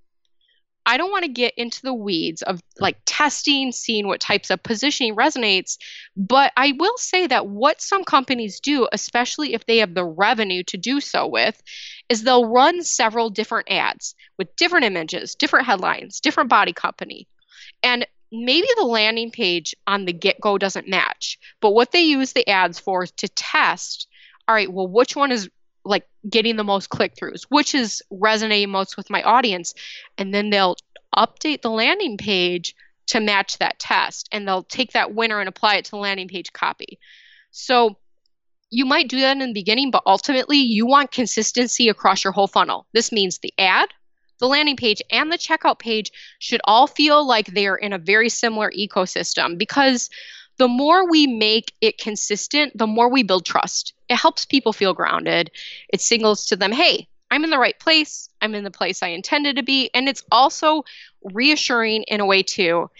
I 0.86 0.96
don't 0.96 1.10
want 1.10 1.24
to 1.24 1.30
get 1.30 1.54
into 1.56 1.82
the 1.82 1.94
weeds 1.94 2.42
of 2.42 2.60
like 2.78 2.96
testing, 3.04 3.70
seeing 3.70 4.06
what 4.06 4.20
types 4.20 4.50
of 4.50 4.62
positioning 4.62 5.14
resonates, 5.14 5.76
but 6.16 6.52
I 6.56 6.72
will 6.78 6.96
say 6.96 7.26
that 7.26 7.46
what 7.46 7.80
some 7.80 8.02
companies 8.02 8.60
do, 8.60 8.88
especially 8.90 9.54
if 9.54 9.66
they 9.66 9.78
have 9.78 9.94
the 9.94 10.04
revenue 10.04 10.62
to 10.64 10.76
do 10.76 11.00
so 11.00 11.26
with, 11.26 11.62
is 12.08 12.22
they'll 12.22 12.48
run 12.48 12.82
several 12.82 13.30
different 13.30 13.70
ads 13.70 14.14
with 14.38 14.56
different 14.56 14.86
images, 14.86 15.34
different 15.34 15.66
headlines, 15.66 16.20
different 16.20 16.48
body 16.48 16.72
company. 16.72 17.28
And 17.82 18.06
maybe 18.32 18.66
the 18.76 18.84
landing 18.84 19.30
page 19.30 19.74
on 19.86 20.06
the 20.06 20.12
get 20.12 20.40
go 20.40 20.56
doesn't 20.56 20.88
match, 20.88 21.38
but 21.60 21.70
what 21.70 21.92
they 21.92 22.02
use 22.02 22.32
the 22.32 22.48
ads 22.48 22.78
for 22.78 23.04
is 23.04 23.10
to 23.12 23.28
test 23.28 24.08
all 24.50 24.56
right, 24.56 24.72
well, 24.72 24.88
which 24.88 25.14
one 25.14 25.30
is 25.30 25.48
like 25.84 26.08
getting 26.28 26.56
the 26.56 26.64
most 26.64 26.88
click 26.88 27.14
throughs, 27.14 27.44
which 27.50 27.72
is 27.72 28.02
resonating 28.10 28.68
most 28.68 28.96
with 28.96 29.08
my 29.08 29.22
audience. 29.22 29.74
And 30.18 30.34
then 30.34 30.50
they'll 30.50 30.74
update 31.16 31.62
the 31.62 31.70
landing 31.70 32.16
page 32.16 32.74
to 33.06 33.20
match 33.20 33.58
that 33.58 33.78
test 33.78 34.28
and 34.32 34.48
they'll 34.48 34.64
take 34.64 34.90
that 34.94 35.14
winner 35.14 35.38
and 35.38 35.48
apply 35.48 35.76
it 35.76 35.84
to 35.84 35.92
the 35.92 35.98
landing 35.98 36.26
page 36.26 36.52
copy. 36.52 36.98
So 37.52 37.96
you 38.70 38.86
might 38.86 39.08
do 39.08 39.20
that 39.20 39.36
in 39.36 39.38
the 39.38 39.52
beginning, 39.52 39.92
but 39.92 40.02
ultimately 40.04 40.56
you 40.56 40.84
want 40.84 41.12
consistency 41.12 41.88
across 41.88 42.24
your 42.24 42.32
whole 42.32 42.48
funnel. 42.48 42.88
This 42.92 43.12
means 43.12 43.38
the 43.38 43.54
ad, 43.56 43.88
the 44.40 44.48
landing 44.48 44.76
page, 44.76 45.00
and 45.12 45.30
the 45.30 45.38
checkout 45.38 45.78
page 45.78 46.10
should 46.40 46.60
all 46.64 46.88
feel 46.88 47.24
like 47.24 47.46
they're 47.46 47.76
in 47.76 47.92
a 47.92 47.98
very 47.98 48.28
similar 48.28 48.72
ecosystem 48.76 49.56
because 49.56 50.10
the 50.58 50.66
more 50.66 51.08
we 51.08 51.28
make 51.28 51.72
it 51.80 51.98
consistent, 51.98 52.76
the 52.76 52.88
more 52.88 53.08
we 53.08 53.22
build 53.22 53.46
trust. 53.46 53.94
It 54.10 54.16
helps 54.16 54.44
people 54.44 54.74
feel 54.74 54.92
grounded. 54.92 55.50
It 55.88 56.02
signals 56.02 56.44
to 56.46 56.56
them, 56.56 56.72
hey, 56.72 57.08
I'm 57.30 57.44
in 57.44 57.50
the 57.50 57.58
right 57.58 57.78
place. 57.78 58.28
I'm 58.42 58.54
in 58.54 58.64
the 58.64 58.70
place 58.70 59.02
I 59.02 59.08
intended 59.08 59.56
to 59.56 59.62
be. 59.62 59.88
And 59.94 60.08
it's 60.08 60.24
also 60.30 60.84
reassuring 61.22 62.02
in 62.02 62.20
a 62.20 62.26
way, 62.26 62.42
too. 62.42 62.90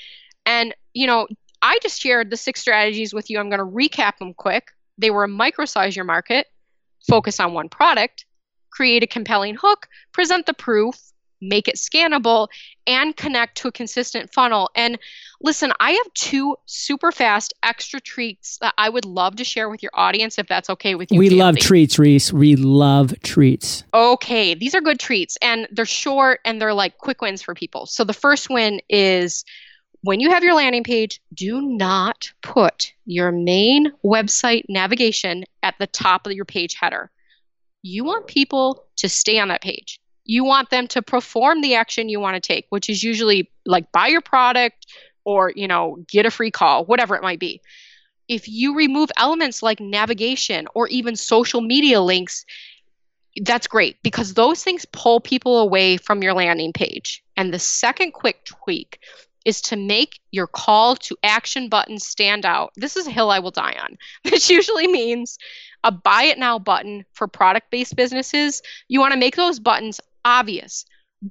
And, 0.47 0.75
you 0.95 1.07
know, 1.07 1.27
I 1.61 1.79
just 1.83 2.01
shared 2.01 2.31
the 2.31 2.37
six 2.37 2.61
strategies 2.61 3.13
with 3.13 3.29
you. 3.29 3.39
I'm 3.39 3.51
going 3.51 3.59
to 3.59 3.67
recap 3.67 4.19
them 4.19 4.33
quick. 4.33 4.69
They 4.97 5.11
were 5.11 5.27
microsize 5.29 5.97
your 5.97 6.05
market, 6.05 6.47
focus 7.09 7.41
on 7.41 7.53
one 7.55 7.69
product, 7.69 8.25
create 8.71 9.03
a 9.03 9.07
compelling 9.07 9.57
hook, 9.57 9.89
present 10.13 10.47
the 10.47 10.55
proof, 10.55 10.97
make 11.41 11.69
it 11.69 11.77
scannable, 11.77 12.49
and 12.87 13.17
connect 13.17 13.59
to 13.59 13.69
a 13.69 13.73
consistent 13.73 14.33
funnel. 14.33 14.71
And 14.75 14.99
listen, 15.41 15.73
I 15.81 15.93
have 15.93 16.15
two 16.15 16.57
super 16.67 17.13
fast 17.13 17.55
extra 17.63 18.01
treats 18.01 18.59
that 18.59 18.75
I 18.79 18.89
would 18.89 19.05
love 19.05 19.37
to 19.37 19.45
share 19.45 19.69
with 19.69 19.83
your 19.83 19.93
audience 19.95 20.39
if 20.39 20.47
that's 20.47 20.71
okay 20.71 20.95
with 20.95 21.11
you. 21.11 21.19
We 21.19 21.31
love 21.31 21.57
treats, 21.59 21.99
Reese. 21.99 22.33
We 22.33 22.57
love 22.57 23.15
treats. 23.23 23.85
Okay, 23.95 24.55
these 24.55 24.75
are 24.75 24.81
good 24.81 24.99
treats 24.99 25.37
and 25.43 25.69
they're 25.71 25.85
short 25.85 26.41
and 26.45 26.61
they're 26.61 26.75
like 26.75 26.99
quick 26.99 27.21
wins 27.21 27.43
for 27.43 27.55
people. 27.55 27.87
So 27.87 28.05
the 28.05 28.13
first 28.13 28.51
win 28.51 28.81
is 28.89 29.45
when 30.03 30.21
you 30.21 30.31
have 30.31 30.43
your 30.43 30.55
landing 30.55 30.85
page, 30.85 31.21
do 31.35 31.61
not 31.61 32.33
put 32.43 32.95
your 33.05 33.31
main 33.33 33.93
website 34.05 34.65
navigation 34.69 35.45
at 35.63 35.75
the 35.79 35.87
top 35.87 36.27
of 36.27 36.33
your 36.33 36.47
page 36.47 36.75
header. 36.75 37.11
You 37.83 38.05
want 38.05 38.27
people 38.27 38.85
to 38.97 39.09
stay 39.09 39.39
on 39.39 39.49
that 39.49 39.63
page 39.63 40.01
you 40.31 40.45
want 40.45 40.71
them 40.71 40.87
to 40.87 41.03
perform 41.03 41.61
the 41.61 41.75
action 41.75 42.09
you 42.09 42.21
want 42.21 42.37
to 42.37 42.41
take, 42.41 42.65
which 42.69 42.89
is 42.89 43.03
usually 43.03 43.51
like 43.67 43.91
buy 43.91 44.07
your 44.07 44.21
product 44.21 44.87
or, 45.25 45.53
you 45.57 45.67
know, 45.67 46.05
get 46.07 46.25
a 46.25 46.31
free 46.31 46.53
call, 46.53 46.85
whatever 46.85 47.17
it 47.17 47.23
might 47.23 47.41
be. 47.41 47.61
If 48.29 48.49
you 48.49 48.77
remove 48.77 49.11
elements 49.17 49.61
like 49.61 49.81
navigation 49.81 50.69
or 50.73 50.87
even 50.87 51.17
social 51.17 51.61
media 51.61 52.01
links, 52.01 52.47
that's 53.43 53.67
great 53.67 53.97
because 54.05 54.35
those 54.35 54.63
things 54.63 54.87
pull 54.93 55.19
people 55.19 55.59
away 55.59 55.97
from 55.97 56.23
your 56.23 56.35
landing 56.35 56.73
page. 56.73 57.25
And 57.37 57.53
the 57.53 57.59
second 57.59 58.13
quick 58.13 58.45
tweak 58.45 59.01
is 59.45 59.61
to 59.63 59.75
make 59.75 60.21
your 60.31 60.47
call 60.47 60.95
to 60.95 61.17
action 61.25 61.69
button 61.69 61.99
stand 61.99 62.47
out. 62.47 62.71
This 62.77 62.97
is 62.97 63.09
a 63.09 63.11
hill 63.11 63.33
I 63.33 63.41
will 63.41 63.51
die 63.51 63.77
on. 63.83 63.99
This 64.31 64.49
usually 64.49 64.87
means 64.87 65.39
a 65.83 65.91
buy 65.91 66.25
it 66.25 66.39
now 66.39 66.59
button 66.59 67.05
for 67.15 67.27
product 67.27 67.71
based 67.73 67.97
businesses. 67.97 68.63
You 68.87 69.01
want 69.01 69.13
to 69.13 69.19
make 69.19 69.35
those 69.35 69.59
buttons 69.59 70.01
obvious, 70.25 70.85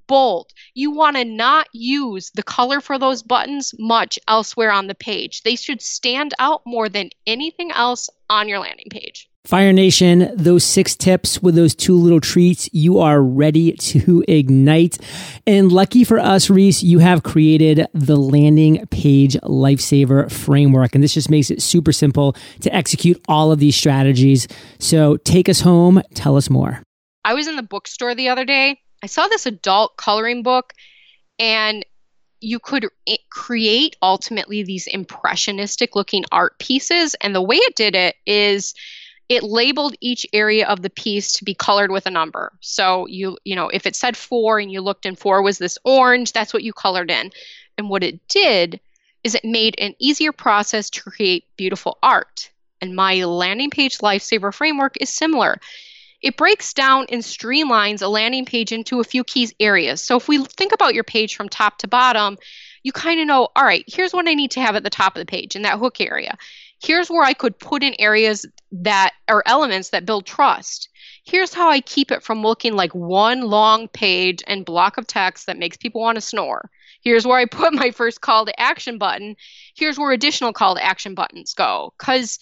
bold. 0.07 0.51
You 0.73 0.91
want 0.91 1.17
to 1.17 1.25
not 1.25 1.67
use 1.73 2.31
the 2.35 2.43
color 2.43 2.79
for 2.79 2.99
those 2.99 3.23
buttons 3.23 3.73
much 3.79 4.19
elsewhere 4.27 4.71
on 4.71 4.87
the 4.87 4.95
page. 4.95 5.41
They 5.43 5.55
should 5.55 5.81
stand 5.81 6.33
out 6.39 6.61
more 6.65 6.89
than 6.89 7.09
anything 7.25 7.71
else 7.71 8.09
on 8.29 8.47
your 8.47 8.59
landing 8.59 8.87
page. 8.89 9.29
Fire 9.45 9.73
Nation, 9.73 10.31
those 10.35 10.63
six 10.63 10.95
tips 10.95 11.41
with 11.41 11.55
those 11.55 11.73
two 11.73 11.95
little 11.95 12.19
treats, 12.19 12.69
you 12.73 12.99
are 12.99 13.21
ready 13.21 13.71
to 13.71 14.23
ignite. 14.27 14.97
And 15.47 15.71
lucky 15.71 16.03
for 16.03 16.19
us, 16.19 16.49
Reese, 16.49 16.83
you 16.83 16.99
have 16.99 17.23
created 17.23 17.87
the 17.93 18.17
landing 18.17 18.85
page 18.87 19.35
lifesaver 19.37 20.29
framework. 20.29 20.93
And 20.93 21.03
this 21.03 21.13
just 21.13 21.31
makes 21.31 21.49
it 21.49 21.61
super 21.61 21.93
simple 21.93 22.35
to 22.59 22.75
execute 22.75 23.19
all 23.27 23.51
of 23.51 23.59
these 23.59 23.75
strategies. 23.75 24.47
So 24.77 25.17
take 25.17 25.49
us 25.49 25.61
home. 25.61 26.01
Tell 26.13 26.35
us 26.35 26.49
more. 26.49 26.83
I 27.29 27.33
was 27.35 27.47
in 27.47 27.55
the 27.55 27.61
bookstore 27.61 28.15
the 28.15 28.29
other 28.29 28.43
day. 28.43 28.81
I 29.03 29.05
saw 29.05 29.27
this 29.27 29.45
adult 29.45 29.97
coloring 29.97 30.41
book, 30.41 30.73
and 31.37 31.85
you 32.41 32.57
could 32.57 32.87
eh, 33.07 33.17
create 33.29 33.95
ultimately 34.01 34.63
these 34.63 34.87
impressionistic 34.87 35.95
looking 35.95 36.25
art 36.31 36.57
pieces. 36.57 37.13
And 37.21 37.35
the 37.35 37.41
way 37.43 37.57
it 37.57 37.75
did 37.75 37.93
it 37.93 38.15
is 38.25 38.73
it 39.29 39.43
labeled 39.43 39.93
each 40.01 40.25
area 40.33 40.67
of 40.67 40.81
the 40.81 40.89
piece 40.89 41.33
to 41.33 41.43
be 41.43 41.53
colored 41.53 41.91
with 41.91 42.07
a 42.07 42.11
number. 42.11 42.51
So 42.61 43.05
you 43.05 43.37
you 43.45 43.55
know 43.55 43.69
if 43.69 43.85
it 43.85 43.95
said 43.95 44.17
four 44.17 44.57
and 44.57 44.71
you 44.71 44.81
looked 44.81 45.05
and 45.05 45.17
four 45.17 45.43
was 45.43 45.59
this 45.59 45.77
orange, 45.83 46.31
that's 46.31 46.51
what 46.51 46.63
you 46.63 46.73
colored 46.73 47.11
in. 47.11 47.29
And 47.77 47.91
what 47.91 48.03
it 48.03 48.27
did 48.27 48.79
is 49.23 49.35
it 49.35 49.45
made 49.45 49.75
an 49.77 49.93
easier 49.99 50.31
process 50.31 50.89
to 50.89 51.03
create 51.03 51.45
beautiful 51.57 51.99
art. 52.01 52.49
And 52.81 52.95
my 52.95 53.23
landing 53.23 53.69
page 53.69 53.99
lifesaver 53.99 54.51
framework 54.51 54.95
is 54.99 55.11
similar. 55.11 55.59
It 56.21 56.37
breaks 56.37 56.73
down 56.73 57.05
and 57.09 57.21
streamlines 57.21 58.01
a 58.01 58.07
landing 58.07 58.45
page 58.45 58.71
into 58.71 58.99
a 58.99 59.05
few 59.05 59.23
key 59.23 59.49
areas. 59.59 60.01
So 60.01 60.17
if 60.17 60.27
we 60.27 60.43
think 60.43 60.73
about 60.73 60.93
your 60.93 61.03
page 61.03 61.35
from 61.35 61.49
top 61.49 61.77
to 61.79 61.87
bottom, 61.87 62.37
you 62.83 62.91
kind 62.91 63.19
of 63.19 63.27
know, 63.27 63.49
all 63.55 63.63
right, 63.63 63.83
here's 63.87 64.13
what 64.13 64.27
I 64.27 64.33
need 64.33 64.51
to 64.51 64.61
have 64.61 64.75
at 64.75 64.83
the 64.83 64.89
top 64.89 65.15
of 65.15 65.19
the 65.19 65.25
page 65.25 65.55
in 65.55 65.61
that 65.63 65.79
hook 65.79 66.01
area. 66.01 66.37
Here's 66.81 67.09
where 67.09 67.23
I 67.23 67.33
could 67.33 67.59
put 67.59 67.83
in 67.83 67.95
areas 67.99 68.45
that 68.71 69.13
are 69.27 69.43
elements 69.45 69.89
that 69.89 70.05
build 70.05 70.25
trust. 70.25 70.89
Here's 71.25 71.53
how 71.53 71.69
I 71.69 71.81
keep 71.81 72.11
it 72.11 72.23
from 72.23 72.41
looking 72.41 72.75
like 72.75 72.95
one 72.95 73.41
long 73.41 73.87
page 73.89 74.41
and 74.47 74.65
block 74.65 74.97
of 74.97 75.05
text 75.05 75.45
that 75.45 75.59
makes 75.59 75.77
people 75.77 76.01
want 76.01 76.15
to 76.15 76.21
snore. 76.21 76.69
Here's 77.01 77.25
where 77.27 77.37
I 77.37 77.45
put 77.45 77.73
my 77.73 77.91
first 77.91 78.21
call 78.21 78.45
to 78.45 78.59
action 78.59 78.97
button. 78.97 79.35
Here's 79.75 79.99
where 79.99 80.11
additional 80.11 80.53
call 80.53 80.75
to 80.75 80.83
action 80.83 81.15
buttons 81.15 81.53
go. 81.53 81.93
Because 81.99 82.39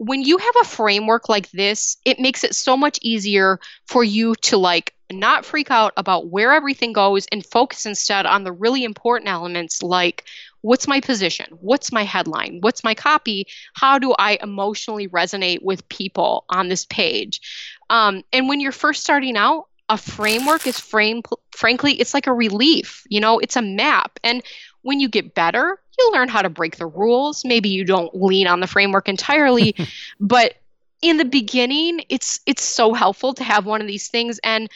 when 0.00 0.22
you 0.22 0.38
have 0.38 0.54
a 0.62 0.64
framework 0.64 1.28
like 1.28 1.50
this, 1.50 1.98
it 2.06 2.18
makes 2.18 2.42
it 2.42 2.54
so 2.54 2.74
much 2.74 2.98
easier 3.02 3.60
for 3.86 4.02
you 4.02 4.34
to 4.36 4.56
like 4.56 4.94
not 5.12 5.44
freak 5.44 5.70
out 5.70 5.92
about 5.98 6.28
where 6.28 6.54
everything 6.54 6.94
goes 6.94 7.26
and 7.30 7.44
focus 7.44 7.84
instead 7.84 8.24
on 8.24 8.42
the 8.42 8.52
really 8.52 8.82
important 8.82 9.28
elements 9.28 9.82
like 9.82 10.24
what's 10.62 10.88
my 10.88 11.00
position? 11.00 11.46
What's 11.60 11.92
my 11.92 12.04
headline? 12.04 12.60
What's 12.62 12.82
my 12.82 12.94
copy? 12.94 13.46
How 13.74 13.98
do 13.98 14.14
I 14.18 14.38
emotionally 14.42 15.06
resonate 15.08 15.62
with 15.62 15.86
people 15.90 16.44
on 16.48 16.68
this 16.68 16.86
page? 16.86 17.42
Um, 17.90 18.22
and 18.32 18.48
when 18.48 18.60
you're 18.60 18.72
first 18.72 19.02
starting 19.02 19.36
out, 19.36 19.66
a 19.90 19.98
framework 19.98 20.66
is 20.68 20.78
frame 20.78 21.20
frankly 21.50 21.94
it's 21.94 22.14
like 22.14 22.28
a 22.28 22.32
relief 22.32 23.02
you 23.08 23.18
know 23.18 23.40
it's 23.40 23.56
a 23.56 23.60
map 23.60 24.20
and 24.22 24.40
when 24.82 25.00
you 25.00 25.08
get 25.08 25.34
better, 25.34 25.78
you'll 26.00 26.12
learn 26.12 26.28
how 26.28 26.42
to 26.42 26.50
break 26.50 26.76
the 26.76 26.86
rules. 26.86 27.44
Maybe 27.44 27.68
you 27.68 27.84
don't 27.84 28.14
lean 28.14 28.46
on 28.46 28.60
the 28.60 28.66
framework 28.66 29.08
entirely, 29.08 29.74
but 30.20 30.54
in 31.02 31.16
the 31.16 31.24
beginning, 31.24 32.02
it's 32.08 32.40
it's 32.46 32.62
so 32.62 32.92
helpful 32.92 33.32
to 33.34 33.44
have 33.44 33.66
one 33.66 33.80
of 33.80 33.86
these 33.86 34.08
things 34.08 34.40
and 34.42 34.68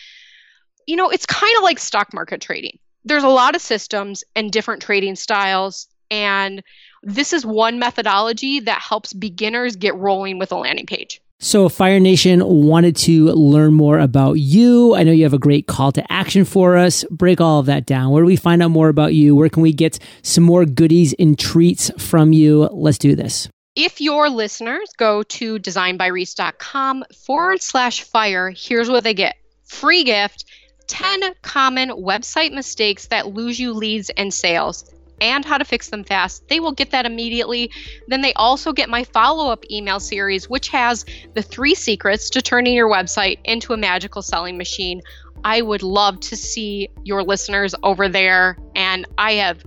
you 0.87 0.97
know, 0.97 1.09
it's 1.09 1.27
kind 1.27 1.57
of 1.57 1.63
like 1.63 1.79
stock 1.79 2.13
market 2.13 2.43
trading. 2.43 2.79
There's 3.07 3.23
a 3.23 3.29
lot 3.29 3.55
of 3.55 3.63
systems 3.63 4.23
and 4.37 4.53
different 4.53 4.83
trading 4.83 5.17
styles 5.17 5.89
and 6.11 6.63
this 7.03 7.33
is 7.33 7.45
one 7.45 7.79
methodology 7.79 8.61
that 8.61 8.81
helps 8.81 9.13
beginners 9.13 9.77
get 9.77 9.95
rolling 9.97 10.39
with 10.39 10.53
a 10.53 10.57
landing 10.57 10.87
page. 10.87 11.21
So, 11.41 11.69
Fire 11.69 12.01
Nation 12.01 12.43
wanted 12.45 12.97
to 12.97 13.27
learn 13.27 13.75
more 13.75 13.99
about 13.99 14.35
you. 14.35 14.95
I 14.95 15.03
know 15.03 15.13
you 15.13 15.25
have 15.25 15.35
a 15.35 15.39
great 15.39 15.67
call 15.67 15.93
to 15.93 16.13
action 16.13 16.45
for 16.45 16.77
us. 16.77 17.05
Break 17.11 17.41
all 17.41 17.61
of 17.61 17.67
that 17.67 17.87
down. 17.87 18.13
Where 18.13 18.23
do 18.23 18.27
we 18.27 18.37
find 18.37 18.63
out 18.63 18.71
more 18.71 18.89
about 18.89 19.15
you? 19.15 19.35
Where 19.35 19.49
can 19.49 19.63
we 19.63 19.73
get 19.73 19.99
some 20.23 20.45
more 20.45 20.65
goodies 20.65 21.13
and 21.19 21.39
treats 21.39 21.91
from 21.99 22.33
you? 22.33 22.69
Let's 22.73 22.99
do 22.99 23.15
this. 23.15 23.49
If 23.77 24.01
your 24.01 24.31
listeners 24.31 24.91
go 24.97 25.25
to 25.25 25.59
designbyreese.com 25.59 27.05
forward 27.27 27.61
slash 27.61 28.03
fire, 28.05 28.51
here's 28.57 28.89
what 28.89 29.03
they 29.03 29.15
get 29.15 29.37
free 29.65 30.05
gift 30.05 30.45
10 30.87 31.35
common 31.43 31.91
website 31.91 32.53
mistakes 32.53 33.09
that 33.09 33.35
lose 33.35 33.59
you 33.59 33.73
leads 33.73 34.11
and 34.11 34.33
sales 34.33 34.91
and 35.25 35.45
how 35.45 35.57
to 35.57 35.65
fix 35.65 35.89
them 35.89 36.05
fast, 36.05 36.47
they 36.49 36.61
will 36.61 36.73
get 36.73 36.91
that 36.91 37.07
immediately. 37.07 37.71
Then 38.09 38.21
they 38.21 38.35
also 38.35 38.73
get 38.73 38.91
my 38.91 39.05
follow 39.05 39.51
up 39.51 39.65
email 39.71 40.01
series, 40.01 40.51
which 40.51 40.69
has 40.69 41.07
the 41.33 41.43
three 41.43 41.75
secrets 41.75 42.29
to 42.31 42.43
turning 42.43 42.75
your 42.75 42.91
website 42.91 43.39
into 43.45 43.73
a 43.73 43.77
magical 43.79 44.21
selling 44.21 44.59
machine. 44.59 45.01
I 45.43 45.63
would 45.63 45.83
love 45.83 46.21
to 46.21 46.37
see 46.37 46.89
your 47.05 47.23
listeners 47.23 47.75
over 47.83 48.09
there, 48.09 48.59
and 48.75 49.07
I 49.19 49.33
have 49.35 49.65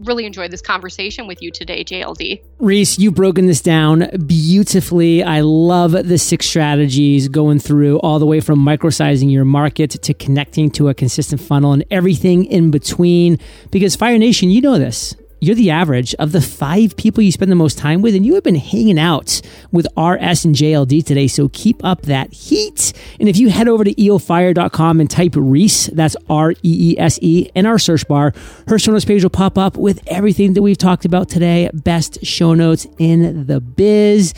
really 0.00 0.26
enjoyed 0.26 0.50
this 0.50 0.62
conversation 0.62 1.26
with 1.26 1.42
you 1.42 1.50
today, 1.50 1.84
JLD. 1.84 2.42
Reese, 2.58 2.98
you've 2.98 3.14
broken 3.14 3.46
this 3.46 3.60
down 3.60 4.08
beautifully. 4.26 5.22
I 5.22 5.40
love 5.40 5.92
the 5.92 6.18
six 6.18 6.46
strategies 6.46 7.28
going 7.28 7.58
through 7.58 7.98
all 8.00 8.18
the 8.18 8.26
way 8.26 8.40
from 8.40 8.58
microsizing 8.58 9.28
your 9.28 9.44
market 9.44 9.90
to 9.90 10.14
connecting 10.14 10.70
to 10.72 10.88
a 10.88 10.94
consistent 10.94 11.40
funnel 11.40 11.72
and 11.72 11.84
everything 11.90 12.44
in 12.46 12.70
between. 12.70 13.38
Because 13.70 13.96
Fire 13.96 14.18
Nation, 14.18 14.50
you 14.50 14.60
know 14.60 14.78
this 14.78 15.14
you're 15.40 15.54
the 15.54 15.70
average 15.70 16.14
of 16.16 16.32
the 16.32 16.40
five 16.40 16.96
people 16.96 17.22
you 17.22 17.32
spend 17.32 17.50
the 17.50 17.56
most 17.56 17.78
time 17.78 18.02
with, 18.02 18.14
and 18.14 18.24
you 18.26 18.34
have 18.34 18.44
been 18.44 18.56
hanging 18.56 18.98
out 18.98 19.40
with 19.72 19.86
RS 19.96 20.44
and 20.44 20.54
JLD 20.54 21.04
today. 21.04 21.28
So 21.28 21.48
keep 21.50 21.84
up 21.84 22.02
that 22.02 22.32
heat. 22.32 22.92
And 23.20 23.28
if 23.28 23.36
you 23.36 23.50
head 23.50 23.68
over 23.68 23.84
to 23.84 23.94
eofire.com 23.94 25.00
and 25.00 25.10
type 25.10 25.34
Reese, 25.36 25.86
that's 25.88 26.16
R 26.28 26.52
E 26.52 26.56
E 26.62 26.98
S 26.98 27.18
E, 27.22 27.50
in 27.54 27.66
our 27.66 27.78
search 27.78 28.06
bar, 28.08 28.32
her 28.66 28.78
show 28.78 28.92
notes 28.92 29.04
page 29.04 29.22
will 29.22 29.30
pop 29.30 29.58
up 29.58 29.76
with 29.76 30.00
everything 30.06 30.54
that 30.54 30.62
we've 30.62 30.78
talked 30.78 31.04
about 31.04 31.28
today. 31.28 31.70
Best 31.72 32.24
show 32.24 32.54
notes 32.54 32.86
in 32.98 33.46
the 33.46 33.60
biz. 33.60 34.34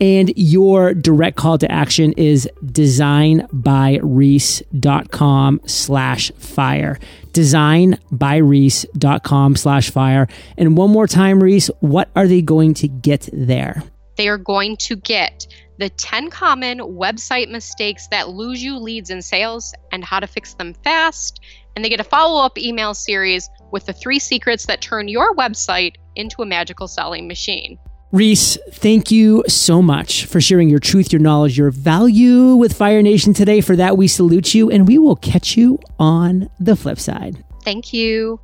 And 0.00 0.32
your 0.36 0.94
direct 0.94 1.36
call 1.36 1.58
to 1.58 1.70
action 1.70 2.12
is 2.12 2.48
designbyreese.com 2.64 5.60
slash 5.66 6.32
fire. 6.32 6.98
Designbyreese.com 7.32 9.56
slash 9.56 9.90
fire. 9.90 10.28
And 10.58 10.76
one 10.76 10.90
more 10.90 11.06
time, 11.06 11.40
Reese, 11.42 11.70
what 11.80 12.10
are 12.16 12.26
they 12.26 12.42
going 12.42 12.74
to 12.74 12.88
get 12.88 13.28
there? 13.32 13.82
They 14.16 14.28
are 14.28 14.38
going 14.38 14.76
to 14.78 14.96
get 14.96 15.46
the 15.78 15.90
10 15.90 16.30
common 16.30 16.78
website 16.78 17.50
mistakes 17.50 18.06
that 18.08 18.28
lose 18.28 18.62
you 18.62 18.78
leads 18.78 19.10
and 19.10 19.24
sales 19.24 19.74
and 19.90 20.04
how 20.04 20.20
to 20.20 20.26
fix 20.26 20.54
them 20.54 20.74
fast. 20.84 21.40
And 21.74 21.84
they 21.84 21.88
get 21.88 22.00
a 22.00 22.04
follow 22.04 22.44
up 22.44 22.58
email 22.58 22.94
series 22.94 23.48
with 23.72 23.86
the 23.86 23.92
three 23.92 24.20
secrets 24.20 24.66
that 24.66 24.80
turn 24.80 25.08
your 25.08 25.34
website 25.34 25.94
into 26.14 26.42
a 26.42 26.46
magical 26.46 26.86
selling 26.86 27.26
machine. 27.26 27.78
Reese, 28.14 28.56
thank 28.70 29.10
you 29.10 29.42
so 29.48 29.82
much 29.82 30.26
for 30.26 30.40
sharing 30.40 30.68
your 30.68 30.78
truth, 30.78 31.12
your 31.12 31.20
knowledge, 31.20 31.58
your 31.58 31.72
value 31.72 32.54
with 32.54 32.72
Fire 32.72 33.02
Nation 33.02 33.34
today. 33.34 33.60
For 33.60 33.74
that, 33.74 33.96
we 33.96 34.06
salute 34.06 34.54
you 34.54 34.70
and 34.70 34.86
we 34.86 34.98
will 34.98 35.16
catch 35.16 35.56
you 35.56 35.80
on 35.98 36.48
the 36.60 36.76
flip 36.76 37.00
side. 37.00 37.42
Thank 37.64 37.92
you. 37.92 38.38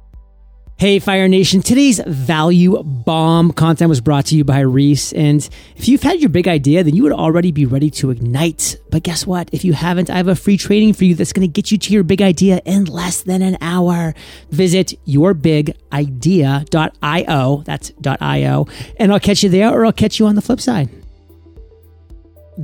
Hey, 0.80 0.98
Fire 0.98 1.28
Nation. 1.28 1.60
Today's 1.60 2.00
value 2.06 2.82
bomb 2.82 3.52
content 3.52 3.90
was 3.90 4.00
brought 4.00 4.24
to 4.26 4.34
you 4.34 4.44
by 4.44 4.60
Reese. 4.60 5.12
And 5.12 5.46
if 5.76 5.88
you've 5.88 6.02
had 6.02 6.20
your 6.20 6.30
big 6.30 6.48
idea, 6.48 6.82
then 6.82 6.96
you 6.96 7.02
would 7.02 7.12
already 7.12 7.52
be 7.52 7.66
ready 7.66 7.90
to 7.90 8.08
ignite. 8.08 8.78
But 8.88 9.02
guess 9.02 9.26
what? 9.26 9.50
If 9.52 9.62
you 9.62 9.74
haven't, 9.74 10.08
I 10.08 10.16
have 10.16 10.28
a 10.28 10.34
free 10.34 10.56
training 10.56 10.94
for 10.94 11.04
you 11.04 11.14
that's 11.14 11.34
going 11.34 11.46
to 11.46 11.52
get 11.52 11.70
you 11.70 11.76
to 11.76 11.92
your 11.92 12.02
big 12.02 12.22
idea 12.22 12.62
in 12.64 12.86
less 12.86 13.20
than 13.20 13.42
an 13.42 13.58
hour. 13.60 14.14
Visit 14.52 14.94
yourbigidea.io. 15.06 17.62
That's 17.66 17.92
.io. 18.02 18.66
And 18.96 19.12
I'll 19.12 19.20
catch 19.20 19.42
you 19.42 19.50
there 19.50 19.70
or 19.70 19.84
I'll 19.84 19.92
catch 19.92 20.18
you 20.18 20.26
on 20.26 20.34
the 20.34 20.40
flip 20.40 20.62
side. 20.62 20.88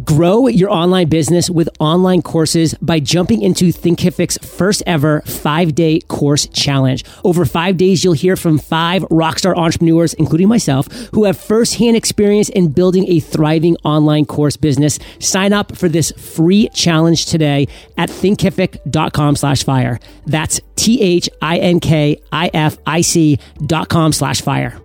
Grow 0.04 0.46
your 0.48 0.68
online 0.68 1.08
business 1.08 1.48
with 1.48 1.70
online 1.78 2.20
courses 2.20 2.74
by 2.82 3.00
jumping 3.00 3.40
into 3.40 3.66
Thinkific's 3.66 4.36
first 4.38 4.82
ever 4.86 5.22
five 5.22 5.74
day 5.74 6.00
course 6.00 6.46
challenge. 6.48 7.04
Over 7.24 7.44
five 7.46 7.76
days, 7.78 8.04
you'll 8.04 8.12
hear 8.12 8.36
from 8.36 8.58
five 8.58 9.02
rockstar 9.04 9.56
entrepreneurs, 9.56 10.12
including 10.14 10.48
myself, 10.48 10.86
who 11.12 11.24
have 11.24 11.38
firsthand 11.38 11.96
experience 11.96 12.48
in 12.50 12.72
building 12.72 13.08
a 13.08 13.20
thriving 13.20 13.76
online 13.84 14.26
course 14.26 14.56
business. 14.56 14.98
Sign 15.18 15.52
up 15.52 15.76
for 15.76 15.88
this 15.88 16.10
free 16.12 16.68
challenge 16.74 17.26
today 17.26 17.68
at 17.96 18.10
thinkific.com 18.10 19.36
slash 19.36 19.64
fire. 19.64 19.98
That's 20.26 20.60
T 20.74 21.00
H 21.00 21.30
I 21.40 21.58
N 21.58 21.80
K 21.80 22.20
I 22.32 22.50
F 22.52 22.76
I 22.86 23.00
C 23.00 23.38
dot 23.64 23.88
com 23.88 24.12
slash 24.12 24.42
fire. 24.42 24.78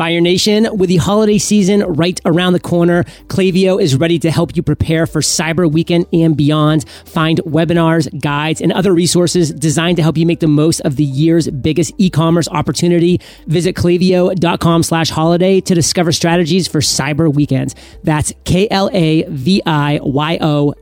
Fire 0.00 0.22
Nation, 0.22 0.66
with 0.78 0.88
the 0.88 0.96
holiday 0.96 1.36
season 1.36 1.82
right 1.82 2.18
around 2.24 2.54
the 2.54 2.60
corner, 2.60 3.04
Klaviyo 3.26 3.78
is 3.78 3.94
ready 3.96 4.18
to 4.20 4.30
help 4.30 4.56
you 4.56 4.62
prepare 4.62 5.06
for 5.06 5.20
Cyber 5.20 5.70
Weekend 5.70 6.06
and 6.10 6.34
beyond. 6.34 6.88
Find 7.04 7.38
webinars, 7.40 8.08
guides, 8.18 8.62
and 8.62 8.72
other 8.72 8.94
resources 8.94 9.52
designed 9.52 9.98
to 9.98 10.02
help 10.02 10.16
you 10.16 10.24
make 10.24 10.40
the 10.40 10.46
most 10.46 10.80
of 10.80 10.96
the 10.96 11.04
year's 11.04 11.50
biggest 11.50 11.92
e-commerce 11.98 12.48
opportunity. 12.48 13.20
Visit 13.46 13.76
klaviyo.com 13.76 14.84
slash 14.84 15.10
holiday 15.10 15.60
to 15.60 15.74
discover 15.74 16.12
strategies 16.12 16.66
for 16.66 16.80
Cyber 16.80 17.30
Weekends. 17.30 17.74
That's 18.02 18.32
K-L-A-V-I-Y-O 18.44 19.34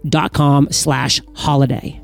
dot 0.09 0.33
com 0.33 0.69
slash 0.71 1.21
holiday. 1.35 2.01